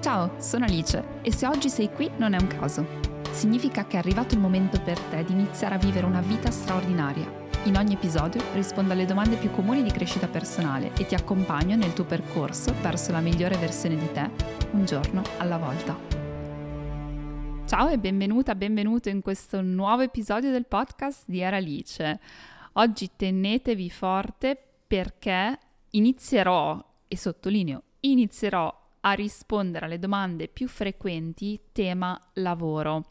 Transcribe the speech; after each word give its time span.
Ciao, 0.00 0.40
sono 0.40 0.64
Alice 0.64 1.20
e 1.20 1.30
se 1.30 1.46
oggi 1.46 1.68
sei 1.68 1.92
qui 1.92 2.10
non 2.16 2.32
è 2.32 2.40
un 2.40 2.46
caso. 2.46 2.86
Significa 3.32 3.84
che 3.86 3.96
è 3.96 3.98
arrivato 3.98 4.34
il 4.34 4.40
momento 4.40 4.80
per 4.80 4.98
te 4.98 5.22
di 5.24 5.32
iniziare 5.32 5.74
a 5.74 5.78
vivere 5.78 6.06
una 6.06 6.22
vita 6.22 6.50
straordinaria. 6.50 7.30
In 7.64 7.76
ogni 7.76 7.92
episodio 7.92 8.40
rispondo 8.54 8.94
alle 8.94 9.04
domande 9.04 9.36
più 9.36 9.50
comuni 9.50 9.82
di 9.82 9.90
crescita 9.90 10.26
personale 10.26 10.94
e 10.94 11.04
ti 11.04 11.14
accompagno 11.14 11.76
nel 11.76 11.92
tuo 11.92 12.04
percorso 12.04 12.72
verso 12.80 13.12
la 13.12 13.20
migliore 13.20 13.58
versione 13.58 13.96
di 13.96 14.10
te, 14.10 14.30
un 14.70 14.86
giorno 14.86 15.22
alla 15.36 15.58
volta. 15.58 15.94
Ciao 17.66 17.88
e 17.88 17.98
benvenuta, 17.98 18.54
benvenuto 18.54 19.10
in 19.10 19.20
questo 19.20 19.60
nuovo 19.60 20.00
episodio 20.00 20.50
del 20.50 20.64
podcast 20.64 21.24
di 21.26 21.40
Era 21.40 21.58
Alice. 21.58 22.20
Oggi 22.72 23.10
tenetevi 23.14 23.90
forte 23.90 24.58
perché 24.86 25.58
inizierò, 25.90 26.82
e 27.06 27.16
sottolineo, 27.18 27.82
inizierò 28.00 28.79
a 29.00 29.12
rispondere 29.12 29.86
alle 29.86 29.98
domande 29.98 30.48
più 30.48 30.68
frequenti 30.68 31.60
tema 31.72 32.18
lavoro. 32.34 33.06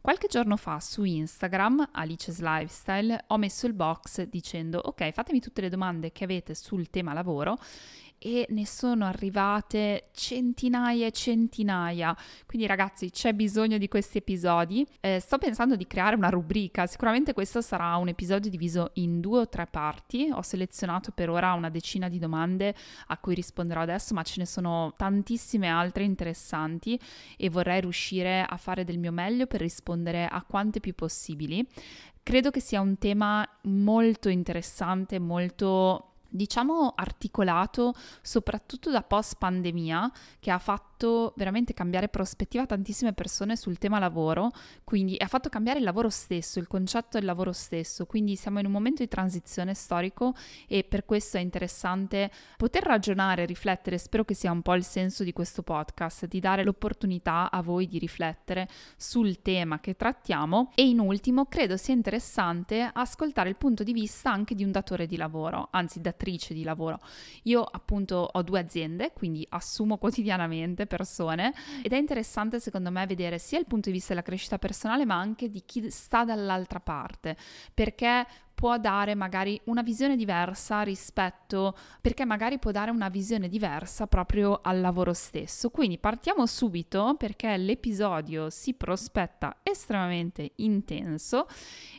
Qualche 0.00 0.28
giorno 0.28 0.56
fa 0.56 0.80
su 0.80 1.04
Instagram, 1.04 1.90
Alice's 1.92 2.40
Lifestyle, 2.40 3.24
ho 3.28 3.36
messo 3.36 3.66
il 3.66 3.74
box 3.74 4.22
dicendo 4.22 4.78
ok, 4.78 5.10
fatemi 5.12 5.40
tutte 5.40 5.60
le 5.60 5.68
domande 5.68 6.10
che 6.10 6.24
avete 6.24 6.54
sul 6.54 6.88
tema 6.88 7.12
lavoro 7.12 7.58
e 8.22 8.46
ne 8.50 8.66
sono 8.66 9.06
arrivate 9.06 10.10
centinaia 10.12 11.06
e 11.06 11.10
centinaia. 11.10 12.14
Quindi 12.44 12.66
ragazzi 12.66 13.10
c'è 13.10 13.32
bisogno 13.32 13.78
di 13.78 13.88
questi 13.88 14.18
episodi. 14.18 14.86
Eh, 15.00 15.20
sto 15.20 15.38
pensando 15.38 15.74
di 15.74 15.86
creare 15.86 16.16
una 16.16 16.28
rubrica, 16.28 16.86
sicuramente 16.86 17.32
questo 17.32 17.62
sarà 17.62 17.96
un 17.96 18.08
episodio 18.08 18.50
diviso 18.50 18.90
in 18.94 19.20
due 19.20 19.40
o 19.40 19.48
tre 19.48 19.66
parti. 19.66 20.30
Ho 20.30 20.42
selezionato 20.42 21.12
per 21.12 21.30
ora 21.30 21.54
una 21.54 21.70
decina 21.70 22.10
di 22.10 22.18
domande 22.18 22.74
a 23.06 23.16
cui 23.16 23.34
risponderò 23.34 23.80
adesso, 23.80 24.12
ma 24.12 24.22
ce 24.22 24.40
ne 24.40 24.46
sono 24.46 24.92
tantissime 24.98 25.68
altre 25.68 26.04
interessanti 26.04 27.00
e 27.38 27.48
vorrei 27.48 27.80
riuscire 27.80 28.44
a 28.46 28.56
fare 28.58 28.84
del 28.84 28.98
mio 28.98 29.12
meglio 29.12 29.46
per 29.46 29.60
rispondere 29.60 30.26
a 30.26 30.42
quante 30.42 30.80
più 30.80 30.94
possibili. 30.94 31.66
Credo 32.22 32.50
che 32.50 32.60
sia 32.60 32.82
un 32.82 32.98
tema 32.98 33.48
molto 33.62 34.28
interessante, 34.28 35.18
molto 35.18 36.09
diciamo 36.30 36.94
articolato 36.96 37.94
soprattutto 38.22 38.90
da 38.90 39.02
post 39.02 39.36
pandemia 39.36 40.10
che 40.38 40.50
ha 40.50 40.58
fatto 40.58 40.89
veramente 41.34 41.72
cambiare 41.72 42.08
prospettiva 42.08 42.64
a 42.64 42.66
tantissime 42.66 43.14
persone 43.14 43.56
sul 43.56 43.78
tema 43.78 43.98
lavoro, 43.98 44.50
quindi 44.84 45.16
ha 45.18 45.26
fatto 45.26 45.48
cambiare 45.48 45.78
il 45.78 45.84
lavoro 45.84 46.10
stesso, 46.10 46.58
il 46.58 46.66
concetto 46.66 47.18
del 47.18 47.24
lavoro 47.24 47.52
stesso, 47.52 48.06
quindi 48.06 48.36
siamo 48.36 48.58
in 48.58 48.66
un 48.66 48.72
momento 48.72 49.02
di 49.02 49.08
transizione 49.08 49.74
storico 49.74 50.34
e 50.68 50.84
per 50.84 51.04
questo 51.04 51.38
è 51.38 51.40
interessante 51.40 52.30
poter 52.56 52.82
ragionare, 52.82 53.46
riflettere, 53.46 53.96
spero 53.98 54.24
che 54.24 54.34
sia 54.34 54.52
un 54.52 54.62
po' 54.62 54.74
il 54.74 54.84
senso 54.84 55.24
di 55.24 55.32
questo 55.32 55.62
podcast, 55.62 56.26
di 56.26 56.38
dare 56.38 56.64
l'opportunità 56.64 57.50
a 57.50 57.62
voi 57.62 57.86
di 57.86 57.98
riflettere 57.98 58.68
sul 58.96 59.40
tema 59.40 59.80
che 59.80 59.96
trattiamo 59.96 60.70
e 60.74 60.86
in 60.86 61.00
ultimo 61.00 61.46
credo 61.46 61.76
sia 61.78 61.94
interessante 61.94 62.88
ascoltare 62.92 63.48
il 63.48 63.56
punto 63.56 63.82
di 63.82 63.92
vista 63.92 64.30
anche 64.30 64.54
di 64.54 64.64
un 64.64 64.70
datore 64.70 65.06
di 65.06 65.16
lavoro, 65.16 65.68
anzi 65.70 66.00
da 66.00 66.10
datrice 66.10 66.52
di 66.52 66.64
lavoro. 66.64 66.98
Io 67.44 67.62
appunto 67.62 68.28
ho 68.30 68.42
due 68.42 68.60
aziende, 68.60 69.12
quindi 69.14 69.46
assumo 69.48 69.96
quotidianamente 69.98 70.86
persone 70.90 71.54
ed 71.82 71.92
è 71.92 71.96
interessante 71.96 72.58
secondo 72.58 72.90
me 72.90 73.06
vedere 73.06 73.38
sia 73.38 73.60
il 73.60 73.66
punto 73.66 73.88
di 73.88 73.94
vista 73.94 74.08
della 74.08 74.24
crescita 74.24 74.58
personale 74.58 75.04
ma 75.04 75.14
anche 75.14 75.48
di 75.48 75.62
chi 75.64 75.88
sta 75.88 76.24
dall'altra 76.24 76.80
parte, 76.80 77.36
perché 77.72 78.26
può 78.60 78.76
dare 78.76 79.14
magari 79.14 79.58
una 79.64 79.80
visione 79.80 80.16
diversa 80.16 80.82
rispetto, 80.82 81.74
perché 82.02 82.26
magari 82.26 82.58
può 82.58 82.70
dare 82.70 82.90
una 82.90 83.08
visione 83.08 83.48
diversa 83.48 84.06
proprio 84.06 84.60
al 84.62 84.82
lavoro 84.82 85.14
stesso. 85.14 85.70
Quindi 85.70 85.96
partiamo 85.96 86.44
subito 86.44 87.14
perché 87.16 87.56
l'episodio 87.56 88.50
si 88.50 88.74
prospetta 88.74 89.60
estremamente 89.62 90.52
intenso 90.56 91.46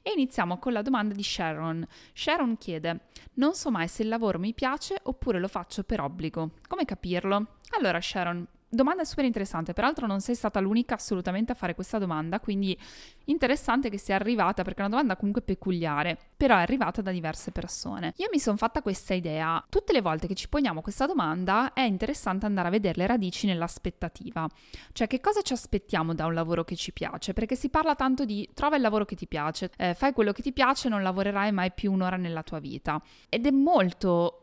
e 0.04 0.12
iniziamo 0.12 0.60
con 0.60 0.74
la 0.74 0.84
domanda 0.84 1.16
di 1.16 1.24
Sharon. 1.24 1.84
Sharon 2.14 2.56
chiede, 2.58 3.08
non 3.36 3.56
so 3.56 3.72
mai 3.72 3.88
se 3.88 4.04
il 4.04 4.10
lavoro 4.10 4.38
mi 4.38 4.54
piace 4.54 5.00
oppure 5.02 5.40
lo 5.40 5.48
faccio 5.48 5.82
per 5.82 6.00
obbligo. 6.00 6.52
Come 6.68 6.86
capirlo? 6.86 7.58
Allora 7.76 8.00
Sharon, 8.00 8.46
Domanda 8.74 9.04
super 9.04 9.26
interessante, 9.26 9.74
peraltro 9.74 10.08
non 10.08 10.22
sei 10.22 10.34
stata 10.34 10.62
l'unica 10.62 10.96
assolutamente 10.96 11.52
a 11.52 11.56
fare 11.56 11.76
questa 11.76 11.98
domanda, 11.98 12.40
quindi 12.40 12.78
interessante 13.26 13.90
che 13.90 13.98
sia 13.98 14.16
arrivata 14.16 14.64
perché 14.64 14.80
è 14.80 14.86
una 14.86 14.92
domanda 14.92 15.18
comunque 15.18 15.42
peculiare, 15.42 16.18
però 16.38 16.56
è 16.56 16.62
arrivata 16.62 17.02
da 17.02 17.12
diverse 17.12 17.52
persone. 17.52 18.14
Io 18.16 18.30
mi 18.32 18.40
sono 18.40 18.56
fatta 18.56 18.82
questa 18.82 19.14
idea, 19.14 19.62
tutte 19.68 19.92
le 19.92 20.00
volte 20.00 20.26
che 20.26 20.36
ci 20.36 20.48
poniamo 20.48 20.82
questa 20.82 21.06
domanda 21.06 21.74
è 21.74 21.82
interessante 21.82 22.46
andare 22.46 22.70
a 22.70 22.72
vedere 22.72 22.98
le 23.00 23.08
radici 23.08 23.46
nell'aspettativa, 23.46 24.48
cioè 24.94 25.08
che 25.08 25.20
cosa 25.20 25.42
ci 25.42 25.52
aspettiamo 25.52 26.14
da 26.14 26.26
un 26.26 26.34
lavoro 26.34 26.64
che 26.64 26.78
ci 26.78 26.94
piace, 26.94 27.34
perché 27.34 27.58
si 27.58 27.68
parla 27.68 27.96
tanto 27.96 28.24
di 28.24 28.50
trova 28.54 28.78
il 28.78 28.82
lavoro 28.84 29.04
che 29.04 29.16
ti 29.16 29.28
piace, 29.28 29.70
eh, 29.76 29.96
fai 29.96 30.14
quello 30.14 30.32
che 30.32 30.44
ti 30.44 30.54
piace, 30.54 30.88
non 30.88 31.04
lavorerai 31.04 31.52
mai 31.52 31.74
più 31.74 31.92
un'ora 31.92 32.16
nella 32.16 32.42
tua 32.42 32.60
vita. 32.60 33.02
Ed 33.28 33.46
è 33.46 33.52
molto 33.52 34.41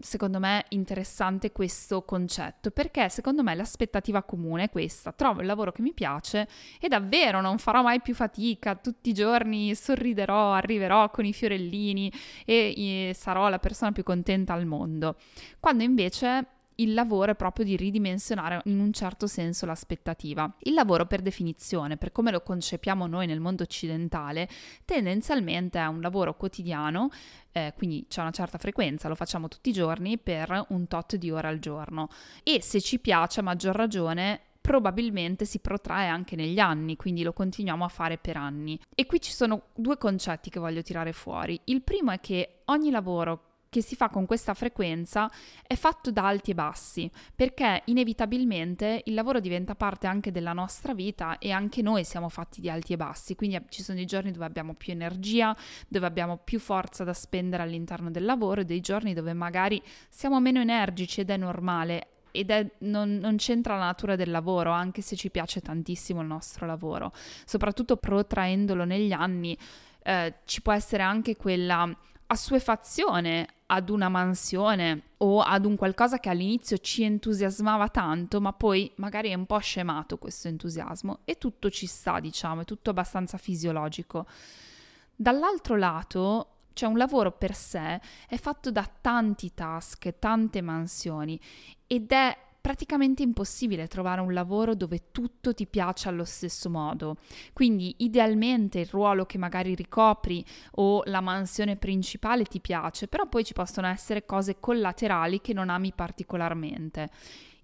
secondo 0.00 0.38
me 0.38 0.66
interessante 0.70 1.50
questo 1.50 2.02
concetto 2.02 2.70
perché 2.70 3.08
secondo 3.08 3.42
me 3.42 3.54
l'aspettativa 3.54 4.22
comune 4.22 4.64
è 4.64 4.70
questa. 4.70 5.12
Trovo 5.12 5.40
il 5.40 5.46
lavoro 5.46 5.72
che 5.72 5.82
mi 5.82 5.92
piace 5.92 6.48
e 6.80 6.88
davvero 6.88 7.40
non 7.40 7.58
farò 7.58 7.82
mai 7.82 8.00
più 8.00 8.14
fatica 8.14 8.74
tutti 8.74 9.10
i 9.10 9.14
giorni 9.14 9.74
sorriderò 9.74 10.52
arriverò 10.52 11.10
con 11.10 11.24
i 11.24 11.32
fiorellini 11.32 12.12
e, 12.44 13.08
e 13.08 13.14
sarò 13.14 13.48
la 13.48 13.58
persona 13.58 13.92
più 13.92 14.02
contenta 14.02 14.52
al 14.52 14.66
mondo. 14.66 15.16
Quando 15.60 15.82
invece 15.82 16.46
il 16.76 16.94
lavoro 16.94 17.32
è 17.32 17.34
proprio 17.34 17.64
di 17.64 17.76
ridimensionare 17.76 18.60
in 18.64 18.80
un 18.80 18.92
certo 18.92 19.26
senso 19.26 19.66
l'aspettativa. 19.66 20.52
Il 20.60 20.74
lavoro 20.74 21.06
per 21.06 21.22
definizione, 21.22 21.96
per 21.96 22.12
come 22.12 22.30
lo 22.30 22.40
concepiamo 22.40 23.06
noi 23.06 23.26
nel 23.26 23.40
mondo 23.40 23.62
occidentale, 23.62 24.48
tendenzialmente 24.84 25.78
è 25.78 25.86
un 25.86 26.00
lavoro 26.00 26.36
quotidiano, 26.36 27.10
eh, 27.52 27.72
quindi 27.76 28.06
c'è 28.08 28.20
una 28.20 28.30
certa 28.30 28.58
frequenza, 28.58 29.08
lo 29.08 29.14
facciamo 29.14 29.48
tutti 29.48 29.70
i 29.70 29.72
giorni 29.72 30.18
per 30.18 30.66
un 30.68 30.88
tot 30.88 31.16
di 31.16 31.30
ore 31.30 31.48
al 31.48 31.58
giorno 31.58 32.08
e 32.42 32.60
se 32.60 32.80
ci 32.80 32.98
piace 32.98 33.40
a 33.40 33.42
maggior 33.42 33.74
ragione 33.76 34.40
probabilmente 34.64 35.44
si 35.44 35.58
protrae 35.58 36.08
anche 36.08 36.36
negli 36.36 36.58
anni, 36.58 36.96
quindi 36.96 37.22
lo 37.22 37.34
continuiamo 37.34 37.84
a 37.84 37.88
fare 37.88 38.16
per 38.16 38.38
anni. 38.38 38.80
E 38.94 39.04
qui 39.04 39.20
ci 39.20 39.30
sono 39.30 39.64
due 39.74 39.98
concetti 39.98 40.48
che 40.48 40.58
voglio 40.58 40.80
tirare 40.80 41.12
fuori. 41.12 41.60
Il 41.64 41.82
primo 41.82 42.12
è 42.12 42.18
che 42.18 42.60
ogni 42.66 42.90
lavoro 42.90 43.53
che 43.74 43.82
si 43.82 43.96
fa 43.96 44.08
con 44.08 44.24
questa 44.24 44.54
frequenza 44.54 45.28
è 45.66 45.74
fatto 45.74 46.12
da 46.12 46.24
alti 46.28 46.52
e 46.52 46.54
bassi, 46.54 47.10
perché 47.34 47.82
inevitabilmente 47.86 49.02
il 49.06 49.14
lavoro 49.14 49.40
diventa 49.40 49.74
parte 49.74 50.06
anche 50.06 50.30
della 50.30 50.52
nostra 50.52 50.94
vita 50.94 51.38
e 51.38 51.50
anche 51.50 51.82
noi 51.82 52.04
siamo 52.04 52.28
fatti 52.28 52.60
di 52.60 52.70
alti 52.70 52.92
e 52.92 52.96
bassi, 52.96 53.34
quindi 53.34 53.60
ci 53.70 53.82
sono 53.82 53.96
dei 53.96 54.06
giorni 54.06 54.30
dove 54.30 54.44
abbiamo 54.44 54.74
più 54.74 54.92
energia, 54.92 55.56
dove 55.88 56.06
abbiamo 56.06 56.36
più 56.36 56.60
forza 56.60 57.02
da 57.02 57.12
spendere 57.12 57.64
all'interno 57.64 58.12
del 58.12 58.24
lavoro 58.24 58.60
e 58.60 58.64
dei 58.64 58.78
giorni 58.78 59.12
dove 59.12 59.32
magari 59.32 59.82
siamo 60.08 60.38
meno 60.38 60.60
energici 60.60 61.22
ed 61.22 61.30
è 61.30 61.36
normale 61.36 62.10
ed 62.30 62.52
è, 62.52 62.64
non, 62.78 63.16
non, 63.16 63.34
c'entra 63.38 63.76
la 63.76 63.86
natura 63.86 64.14
del 64.14 64.30
lavoro, 64.30 64.70
anche 64.70 65.02
se 65.02 65.16
ci 65.16 65.30
piace 65.30 65.60
tantissimo 65.60 66.20
il 66.20 66.28
nostro 66.28 66.64
lavoro, 66.64 67.12
soprattutto 67.44 67.96
protraendolo 67.96 68.84
negli 68.84 69.10
anni, 69.10 69.58
eh, 70.04 70.34
ci 70.44 70.62
può 70.62 70.72
essere 70.72 71.02
anche 71.02 71.34
quella 71.34 71.92
assuefazione 72.26 73.46
ad 73.74 73.90
una 73.90 74.08
mansione 74.08 75.02
o 75.18 75.40
ad 75.40 75.64
un 75.64 75.76
qualcosa 75.76 76.18
che 76.18 76.28
all'inizio 76.28 76.78
ci 76.78 77.02
entusiasmava 77.02 77.88
tanto, 77.88 78.40
ma 78.40 78.52
poi 78.52 78.90
magari 78.96 79.30
è 79.30 79.34
un 79.34 79.46
po' 79.46 79.58
scemato 79.58 80.18
questo 80.18 80.48
entusiasmo 80.48 81.20
e 81.24 81.38
tutto 81.38 81.70
ci 81.70 81.86
sta, 81.86 82.20
diciamo, 82.20 82.62
è 82.62 82.64
tutto 82.64 82.90
abbastanza 82.90 83.38
fisiologico. 83.38 84.26
Dall'altro 85.14 85.76
lato, 85.76 86.48
cioè 86.72 86.88
un 86.88 86.96
lavoro 86.96 87.32
per 87.32 87.54
sé 87.54 88.00
è 88.28 88.36
fatto 88.36 88.70
da 88.70 88.88
tanti 89.00 89.54
task, 89.54 90.18
tante 90.18 90.60
mansioni 90.60 91.38
ed 91.86 92.10
è 92.10 92.36
praticamente 92.64 93.22
impossibile 93.22 93.88
trovare 93.88 94.22
un 94.22 94.32
lavoro 94.32 94.74
dove 94.74 95.10
tutto 95.12 95.52
ti 95.52 95.66
piace 95.66 96.08
allo 96.08 96.24
stesso 96.24 96.70
modo. 96.70 97.18
Quindi 97.52 97.96
idealmente 97.98 98.78
il 98.78 98.86
ruolo 98.86 99.26
che 99.26 99.36
magari 99.36 99.74
ricopri 99.74 100.42
o 100.76 101.02
la 101.04 101.20
mansione 101.20 101.76
principale 101.76 102.44
ti 102.44 102.60
piace, 102.60 103.06
però 103.06 103.28
poi 103.28 103.44
ci 103.44 103.52
possono 103.52 103.86
essere 103.86 104.24
cose 104.24 104.60
collaterali 104.60 105.42
che 105.42 105.52
non 105.52 105.68
ami 105.68 105.92
particolarmente. 105.94 107.10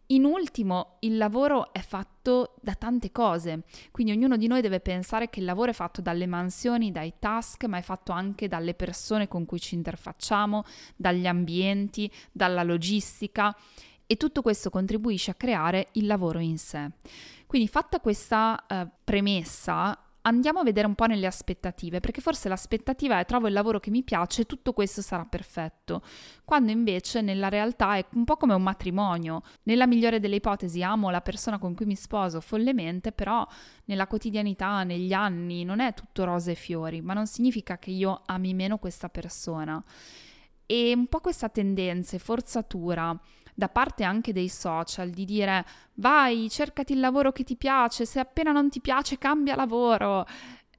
In 0.08 0.26
ultimo, 0.26 0.96
il 1.00 1.16
lavoro 1.16 1.72
è 1.72 1.80
fatto 1.80 2.56
da 2.60 2.74
tante 2.74 3.10
cose, 3.10 3.62
quindi 3.92 4.12
ognuno 4.12 4.36
di 4.36 4.48
noi 4.48 4.60
deve 4.60 4.80
pensare 4.80 5.30
che 5.30 5.38
il 5.40 5.46
lavoro 5.46 5.70
è 5.70 5.74
fatto 5.74 6.02
dalle 6.02 6.26
mansioni, 6.26 6.90
dai 6.90 7.14
task, 7.18 7.64
ma 7.64 7.78
è 7.78 7.82
fatto 7.82 8.12
anche 8.12 8.48
dalle 8.48 8.74
persone 8.74 9.28
con 9.28 9.46
cui 9.46 9.60
ci 9.60 9.76
interfacciamo, 9.76 10.64
dagli 10.94 11.26
ambienti, 11.26 12.10
dalla 12.32 12.64
logistica 12.64 13.56
e 14.10 14.16
tutto 14.16 14.42
questo 14.42 14.70
contribuisce 14.70 15.30
a 15.30 15.34
creare 15.34 15.90
il 15.92 16.06
lavoro 16.06 16.40
in 16.40 16.58
sé. 16.58 16.90
Quindi 17.46 17.68
fatta 17.68 18.00
questa 18.00 18.66
eh, 18.66 18.88
premessa, 19.04 19.96
andiamo 20.22 20.58
a 20.58 20.64
vedere 20.64 20.88
un 20.88 20.96
po' 20.96 21.06
nelle 21.06 21.28
aspettative, 21.28 22.00
perché 22.00 22.20
forse 22.20 22.48
l'aspettativa 22.48 23.20
è 23.20 23.24
trovo 23.24 23.46
il 23.46 23.52
lavoro 23.52 23.78
che 23.78 23.90
mi 23.90 24.02
piace 24.02 24.42
e 24.42 24.46
tutto 24.46 24.72
questo 24.72 25.00
sarà 25.00 25.24
perfetto, 25.24 26.02
quando 26.44 26.72
invece 26.72 27.20
nella 27.20 27.48
realtà 27.48 27.94
è 27.98 28.04
un 28.14 28.24
po' 28.24 28.36
come 28.36 28.52
un 28.52 28.64
matrimonio. 28.64 29.42
Nella 29.62 29.86
migliore 29.86 30.18
delle 30.18 30.36
ipotesi 30.36 30.82
amo 30.82 31.10
la 31.10 31.20
persona 31.20 31.60
con 31.60 31.76
cui 31.76 31.86
mi 31.86 31.94
sposo 31.94 32.40
follemente, 32.40 33.12
però 33.12 33.46
nella 33.84 34.08
quotidianità, 34.08 34.82
negli 34.82 35.12
anni, 35.12 35.62
non 35.62 35.78
è 35.78 35.94
tutto 35.94 36.24
rose 36.24 36.50
e 36.50 36.56
fiori, 36.56 37.00
ma 37.00 37.14
non 37.14 37.28
significa 37.28 37.78
che 37.78 37.92
io 37.92 38.22
ami 38.26 38.54
meno 38.54 38.78
questa 38.78 39.08
persona. 39.08 39.80
E 40.66 40.92
un 40.94 41.06
po' 41.06 41.20
questa 41.20 41.48
tendenza, 41.48 42.18
forzatura, 42.18 43.16
da 43.60 43.68
parte 43.68 44.04
anche 44.04 44.32
dei 44.32 44.48
social 44.48 45.10
di 45.10 45.26
dire 45.26 45.66
vai, 45.96 46.48
cercati 46.48 46.94
il 46.94 47.00
lavoro 47.00 47.30
che 47.30 47.44
ti 47.44 47.56
piace, 47.56 48.06
se 48.06 48.18
appena 48.18 48.52
non 48.52 48.70
ti 48.70 48.80
piace 48.80 49.18
cambia 49.18 49.54
lavoro. 49.54 50.26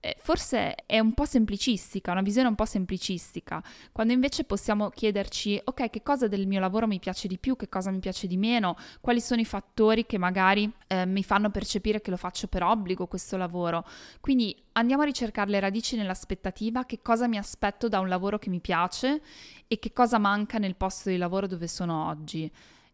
Eh, 0.03 0.15
forse 0.17 0.73
è 0.87 0.97
un 0.97 1.13
po' 1.13 1.25
semplicistica, 1.25 2.11
una 2.11 2.23
visione 2.23 2.47
un 2.47 2.55
po' 2.55 2.65
semplicistica, 2.65 3.63
quando 3.91 4.13
invece 4.13 4.45
possiamo 4.45 4.89
chiederci, 4.89 5.61
ok, 5.63 5.91
che 5.91 6.01
cosa 6.01 6.27
del 6.27 6.47
mio 6.47 6.59
lavoro 6.59 6.87
mi 6.87 6.97
piace 6.97 7.27
di 7.27 7.37
più, 7.37 7.55
che 7.55 7.69
cosa 7.69 7.91
mi 7.91 7.99
piace 7.99 8.25
di 8.25 8.35
meno, 8.35 8.75
quali 8.99 9.21
sono 9.21 9.41
i 9.41 9.45
fattori 9.45 10.07
che 10.07 10.17
magari 10.17 10.69
eh, 10.87 11.05
mi 11.05 11.23
fanno 11.23 11.51
percepire 11.51 12.01
che 12.01 12.09
lo 12.09 12.17
faccio 12.17 12.47
per 12.47 12.63
obbligo 12.63 13.05
questo 13.05 13.37
lavoro. 13.37 13.85
Quindi 14.21 14.59
andiamo 14.71 15.03
a 15.03 15.05
ricercare 15.05 15.51
le 15.51 15.59
radici 15.59 15.95
nell'aspettativa, 15.95 16.83
che 16.85 17.03
cosa 17.03 17.27
mi 17.27 17.37
aspetto 17.37 17.87
da 17.87 17.99
un 17.99 18.07
lavoro 18.07 18.39
che 18.39 18.49
mi 18.49 18.59
piace 18.59 19.21
e 19.67 19.77
che 19.77 19.93
cosa 19.93 20.17
manca 20.17 20.57
nel 20.57 20.75
posto 20.75 21.09
di 21.09 21.17
lavoro 21.17 21.45
dove 21.45 21.67
sono 21.67 22.07
oggi 22.07 22.51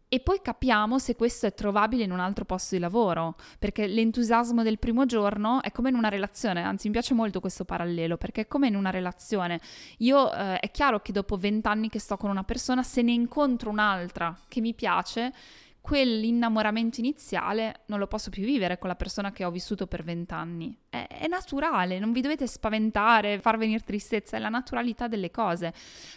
e 0.08 0.20
poi 0.20 0.40
capiamo 0.42 0.98
se 0.98 1.16
questo 1.16 1.46
è 1.46 1.54
trovabile 1.54 2.04
in 2.04 2.12
un 2.12 2.20
altro 2.20 2.44
posto 2.44 2.74
di 2.74 2.80
lavoro, 2.80 3.36
perché 3.58 3.86
l'entusiasmo 3.86 4.62
del 4.62 4.78
primo 4.78 5.04
giorno 5.04 5.62
è 5.62 5.70
come 5.70 5.90
in 5.90 5.94
una 5.94 6.08
relazione, 6.08 6.62
anzi 6.62 6.86
mi 6.86 6.92
piace 6.92 7.14
molto 7.14 7.40
questo 7.40 7.64
parallelo, 7.64 8.16
perché 8.16 8.42
è 8.42 8.46
come 8.48 8.68
in 8.68 8.74
una 8.74 8.90
relazione. 8.90 9.60
Io 9.98 10.32
eh, 10.32 10.60
è 10.60 10.70
chiaro 10.70 11.00
che 11.00 11.12
dopo 11.12 11.36
vent'anni 11.36 11.88
che 11.88 11.98
sto 11.98 12.16
con 12.16 12.30
una 12.30 12.44
persona, 12.44 12.82
se 12.82 13.02
ne 13.02 13.12
incontro 13.12 13.70
un'altra 13.70 14.36
che 14.48 14.60
mi 14.60 14.74
piace, 14.74 15.32
quell'innamoramento 15.88 17.00
iniziale 17.00 17.80
non 17.86 17.98
lo 17.98 18.06
posso 18.06 18.28
più 18.28 18.44
vivere 18.44 18.76
con 18.76 18.90
la 18.90 18.94
persona 18.94 19.32
che 19.32 19.46
ho 19.46 19.50
vissuto 19.50 19.86
per 19.86 20.04
vent'anni. 20.04 20.76
È, 20.86 21.06
è 21.08 21.26
naturale, 21.28 21.98
non 21.98 22.12
vi 22.12 22.20
dovete 22.20 22.46
spaventare, 22.46 23.40
far 23.40 23.56
venire 23.56 23.80
tristezza, 23.80 24.36
è 24.36 24.38
la 24.38 24.50
naturalità 24.50 25.08
delle 25.08 25.30
cose. 25.30 25.72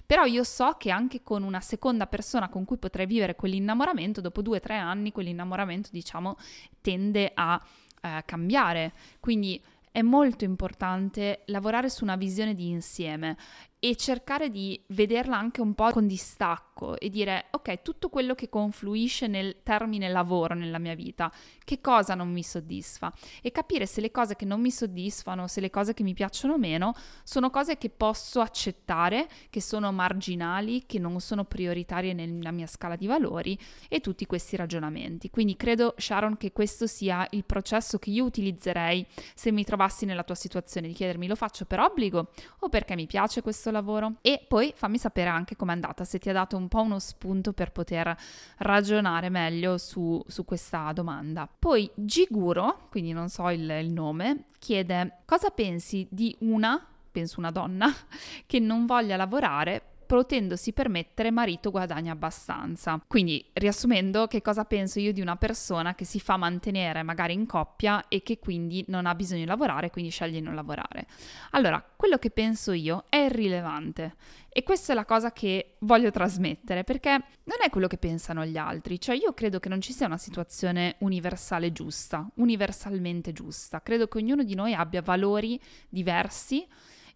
Però 0.05 0.25
io 0.25 0.43
so 0.43 0.75
che 0.77 0.91
anche 0.91 1.23
con 1.23 1.43
una 1.43 1.61
seconda 1.61 2.05
persona 2.05 2.49
con 2.49 2.65
cui 2.65 2.77
potrei 2.77 3.05
vivere 3.05 3.35
quell'innamoramento, 3.35 4.19
dopo 4.19 4.41
due 4.41 4.57
o 4.57 4.59
tre 4.59 4.75
anni, 4.75 5.13
quell'innamoramento, 5.13 5.87
diciamo, 5.93 6.35
tende 6.81 7.31
a 7.33 7.57
eh, 8.01 8.23
cambiare. 8.25 8.91
Quindi 9.21 9.63
è 9.89 10.01
molto 10.01 10.43
importante 10.43 11.43
lavorare 11.45 11.89
su 11.89 12.03
una 12.03 12.17
visione 12.17 12.55
di 12.55 12.67
insieme 12.67 13.37
e 13.83 13.95
cercare 13.95 14.51
di 14.51 14.79
vederla 14.89 15.35
anche 15.35 15.59
un 15.59 15.73
po' 15.73 15.89
con 15.89 16.05
distacco 16.05 16.99
e 16.99 17.09
dire 17.09 17.47
ok, 17.49 17.81
tutto 17.81 18.09
quello 18.09 18.35
che 18.35 18.47
confluisce 18.47 19.25
nel 19.25 19.63
termine 19.63 20.07
lavoro 20.07 20.53
nella 20.53 20.77
mia 20.77 20.93
vita, 20.93 21.31
che 21.63 21.81
cosa 21.81 22.13
non 22.13 22.31
mi 22.31 22.43
soddisfa 22.43 23.11
e 23.41 23.51
capire 23.51 23.87
se 23.87 23.99
le 23.99 24.11
cose 24.11 24.35
che 24.35 24.45
non 24.45 24.61
mi 24.61 24.69
soddisfano, 24.69 25.47
se 25.47 25.61
le 25.61 25.71
cose 25.71 25.95
che 25.95 26.03
mi 26.03 26.13
piacciono 26.13 26.59
meno, 26.59 26.93
sono 27.23 27.49
cose 27.49 27.79
che 27.79 27.89
posso 27.89 28.39
accettare, 28.39 29.27
che 29.49 29.61
sono 29.61 29.91
marginali, 29.91 30.85
che 30.85 30.99
non 30.99 31.19
sono 31.19 31.43
prioritarie 31.45 32.13
nella 32.13 32.51
mia 32.51 32.67
scala 32.67 32.95
di 32.95 33.07
valori 33.07 33.57
e 33.89 33.99
tutti 33.99 34.27
questi 34.27 34.55
ragionamenti. 34.57 35.31
Quindi 35.31 35.55
credo 35.55 35.95
Sharon 35.97 36.37
che 36.37 36.51
questo 36.51 36.85
sia 36.85 37.25
il 37.31 37.45
processo 37.45 37.97
che 37.97 38.11
io 38.11 38.25
utilizzerei 38.25 39.03
se 39.33 39.51
mi 39.51 39.63
trovassi 39.63 40.05
nella 40.05 40.23
tua 40.23 40.35
situazione 40.35 40.87
di 40.87 40.93
chiedermi 40.93 41.25
lo 41.25 41.35
faccio 41.35 41.65
per 41.65 41.79
obbligo 41.79 42.29
o 42.59 42.69
perché 42.69 42.93
mi 42.93 43.07
piace 43.07 43.41
questo 43.41 43.70
lavoro 43.71 44.15
e 44.21 44.45
poi 44.47 44.73
fammi 44.75 44.97
sapere 44.97 45.29
anche 45.29 45.55
com'è 45.55 45.71
andata, 45.71 46.03
se 46.03 46.19
ti 46.19 46.29
ha 46.29 46.33
dato 46.33 46.57
un 46.57 46.67
po' 46.67 46.81
uno 46.81 46.99
spunto 46.99 47.53
per 47.53 47.71
poter 47.71 48.15
ragionare 48.57 49.29
meglio 49.29 49.77
su, 49.77 50.21
su 50.27 50.45
questa 50.45 50.91
domanda. 50.93 51.47
Poi 51.47 51.89
Giguro, 51.95 52.87
quindi 52.89 53.11
non 53.11 53.29
so 53.29 53.49
il, 53.49 53.69
il 53.69 53.91
nome, 53.91 54.45
chiede 54.59 55.19
cosa 55.25 55.49
pensi 55.49 56.07
di 56.09 56.35
una, 56.39 56.85
penso 57.11 57.39
una 57.39 57.51
donna, 57.51 57.93
che 58.45 58.59
non 58.59 58.85
voglia 58.85 59.15
lavorare 59.15 59.90
potendosi 60.11 60.73
permettere 60.73 61.31
marito 61.31 61.71
guadagna 61.71 62.11
abbastanza. 62.11 63.01
Quindi, 63.07 63.49
riassumendo, 63.53 64.27
che 64.27 64.41
cosa 64.41 64.65
penso 64.65 64.99
io 64.99 65.13
di 65.13 65.21
una 65.21 65.37
persona 65.37 65.95
che 65.95 66.03
si 66.03 66.19
fa 66.19 66.35
mantenere 66.35 67.01
magari 67.01 67.31
in 67.31 67.45
coppia 67.45 68.09
e 68.09 68.21
che 68.21 68.37
quindi 68.37 68.83
non 68.89 69.05
ha 69.05 69.15
bisogno 69.15 69.39
di 69.39 69.45
lavorare, 69.45 69.89
quindi 69.89 70.11
sceglie 70.11 70.33
di 70.33 70.41
non 70.41 70.53
lavorare. 70.53 71.07
Allora, 71.51 71.81
quello 71.95 72.17
che 72.17 72.29
penso 72.29 72.73
io 72.73 73.05
è 73.07 73.19
irrilevante. 73.19 74.15
E 74.49 74.63
questa 74.63 74.91
è 74.91 74.95
la 74.95 75.05
cosa 75.05 75.31
che 75.31 75.77
voglio 75.79 76.11
trasmettere, 76.11 76.83
perché 76.83 77.11
non 77.11 77.59
è 77.63 77.69
quello 77.69 77.87
che 77.87 77.97
pensano 77.97 78.45
gli 78.45 78.57
altri, 78.57 78.99
cioè 78.99 79.15
io 79.15 79.33
credo 79.33 79.61
che 79.61 79.69
non 79.69 79.79
ci 79.79 79.93
sia 79.93 80.07
una 80.07 80.17
situazione 80.17 80.97
universale 80.99 81.71
giusta, 81.71 82.29
universalmente 82.35 83.31
giusta, 83.31 83.81
credo 83.81 84.09
che 84.09 84.17
ognuno 84.17 84.43
di 84.43 84.55
noi 84.55 84.73
abbia 84.73 85.01
valori 85.01 85.57
diversi 85.87 86.67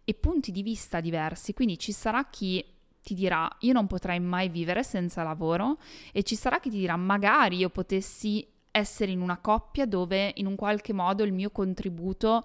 e 0.05 0.13
punti 0.13 0.51
di 0.51 0.61
vista 0.61 1.01
diversi, 1.01 1.53
quindi 1.53 1.77
ci 1.77 1.91
sarà 1.91 2.25
chi 2.29 2.63
ti 3.05 3.13
dirà 3.13 3.47
io 3.59 3.71
non 3.71 3.85
potrei 3.85 4.19
mai 4.19 4.49
vivere 4.49 4.83
senza 4.83 5.21
lavoro 5.21 5.77
e 6.11 6.23
ci 6.23 6.35
sarà 6.35 6.59
chi 6.59 6.71
ti 6.71 6.79
dirà 6.79 6.95
magari 6.95 7.57
io 7.57 7.69
potessi 7.69 8.45
essere 8.71 9.11
in 9.11 9.21
una 9.21 9.37
coppia 9.37 9.85
dove 9.85 10.31
in 10.35 10.47
un 10.47 10.55
qualche 10.55 10.91
modo 10.91 11.23
il 11.23 11.31
mio 11.31 11.51
contributo 11.51 12.43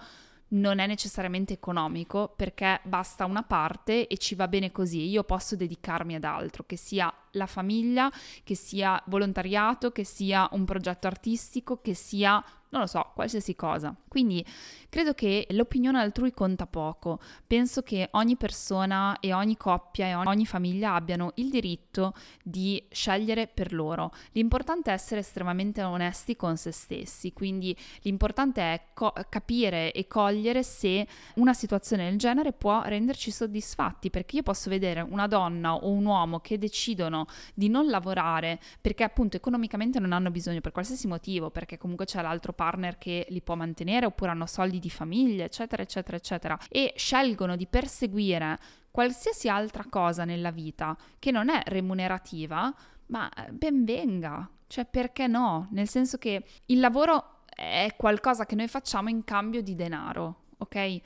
non 0.51 0.79
è 0.79 0.87
necessariamente 0.87 1.55
economico 1.55 2.33
perché 2.37 2.81
basta 2.85 3.25
una 3.25 3.43
parte 3.43 4.07
e 4.07 4.17
ci 4.17 4.35
va 4.35 4.49
bene 4.49 4.73
così, 4.73 5.09
io 5.09 5.23
posso 5.25 5.57
dedicarmi 5.57 6.15
ad 6.15 6.25
altro, 6.25 6.65
che 6.67 6.77
sia 6.77 7.13
la 7.33 7.47
famiglia, 7.47 8.11
che 8.45 8.55
sia 8.55 9.01
volontariato, 9.07 9.91
che 9.91 10.05
sia 10.05 10.49
un 10.53 10.65
progetto 10.65 11.07
artistico, 11.07 11.81
che 11.81 11.95
sia 11.95 12.43
non 12.71 12.83
lo 12.83 12.87
so, 12.87 13.11
qualsiasi 13.15 13.55
cosa. 13.57 13.95
Quindi 14.09 14.45
credo 14.89 15.13
che 15.13 15.47
l'opinione 15.51 16.01
altrui 16.01 16.33
conta 16.33 16.67
poco. 16.67 17.21
Penso 17.47 17.83
che 17.83 18.09
ogni 18.13 18.37
persona 18.37 19.19
e 19.21 19.33
ogni 19.33 19.57
coppia 19.57 20.07
e 20.07 20.15
ogni 20.15 20.47
famiglia 20.47 20.95
abbiano 20.95 21.33
il 21.37 21.51
diritto 21.51 22.15
di 22.43 22.83
scegliere 22.91 23.49
per 23.49 23.73
loro. 23.73 24.13
L'importante 24.33 24.91
è 24.91 24.95
essere 24.95 25.21
estremamente 25.21 25.83
onesti 25.83 26.37
con 26.37 26.57
se 26.57 26.71
stessi, 26.71 27.33
quindi 27.33 27.77
l'importante 28.03 28.61
è 28.61 28.81
co- 28.95 29.13
capire 29.29 29.93
e 29.93 30.07
cogliere 30.07 30.63
se 30.63 31.07
una 31.37 31.55
situazione 31.55 32.09
del 32.09 32.19
genere 32.19 32.53
può 32.53 32.83
renderci 32.83 33.31
soddisfatti, 33.31 34.11
perché 34.11 34.37
io 34.37 34.43
posso 34.43 34.71
vedere 34.71 35.01
una 35.01 35.27
donna 35.27 35.75
o 35.75 35.91
un 35.91 36.05
uomo 36.05 36.39
che 36.41 36.59
decidono 36.59 37.20
di 37.55 37.69
non 37.69 37.89
lavorare 37.89 38.61
perché 38.81 39.05
appunto 39.05 39.37
economicamente 39.37 39.99
non 39.99 40.13
hanno 40.13 40.31
bisogno 40.31 40.61
per 40.61 40.73
qualsiasi 40.73 41.07
motivo, 41.07 41.51
perché 41.51 41.79
comunque 41.79 42.05
c'è 42.05 42.23
l'altro 42.23 42.53
partner 42.53 42.99
che 42.99 43.27
li 43.31 43.41
può 43.41 43.55
mantenere 43.55 44.07
oppure 44.07 44.31
hanno 44.31 44.47
soldi 44.47 44.79
di 44.79 44.91
famiglia, 44.91 45.45
eccetera, 45.45 45.83
eccetera, 45.83 46.17
eccetera, 46.17 46.59
e 46.69 46.93
scelgono 46.97 47.57
di 47.57 47.67
perseguire 47.67 48.59
qualsiasi 48.91 49.49
altra 49.49 49.85
cosa 49.89 50.25
nella 50.25 50.51
vita 50.51 50.97
che 51.19 51.31
non 51.31 51.49
è 51.49 51.63
remunerativa, 51.67 52.73
ma 53.07 53.29
eh, 53.31 53.53
ben 53.53 53.85
venga. 53.85 54.49
Cioè, 54.67 54.85
perché 54.87 55.27
no? 55.27 55.69
Nel 55.71 55.89
senso 55.89 56.17
che 56.19 56.45
il 56.67 56.79
lavoro 56.79 57.39
è 57.47 57.93
qualcosa 57.97 58.47
che 58.47 58.55
noi 58.55 58.69
facciamo 58.69 59.09
in 59.09 59.25
cambio 59.25 59.63
di 59.63 59.75
denaro, 59.75 60.45
ok? 60.59 61.01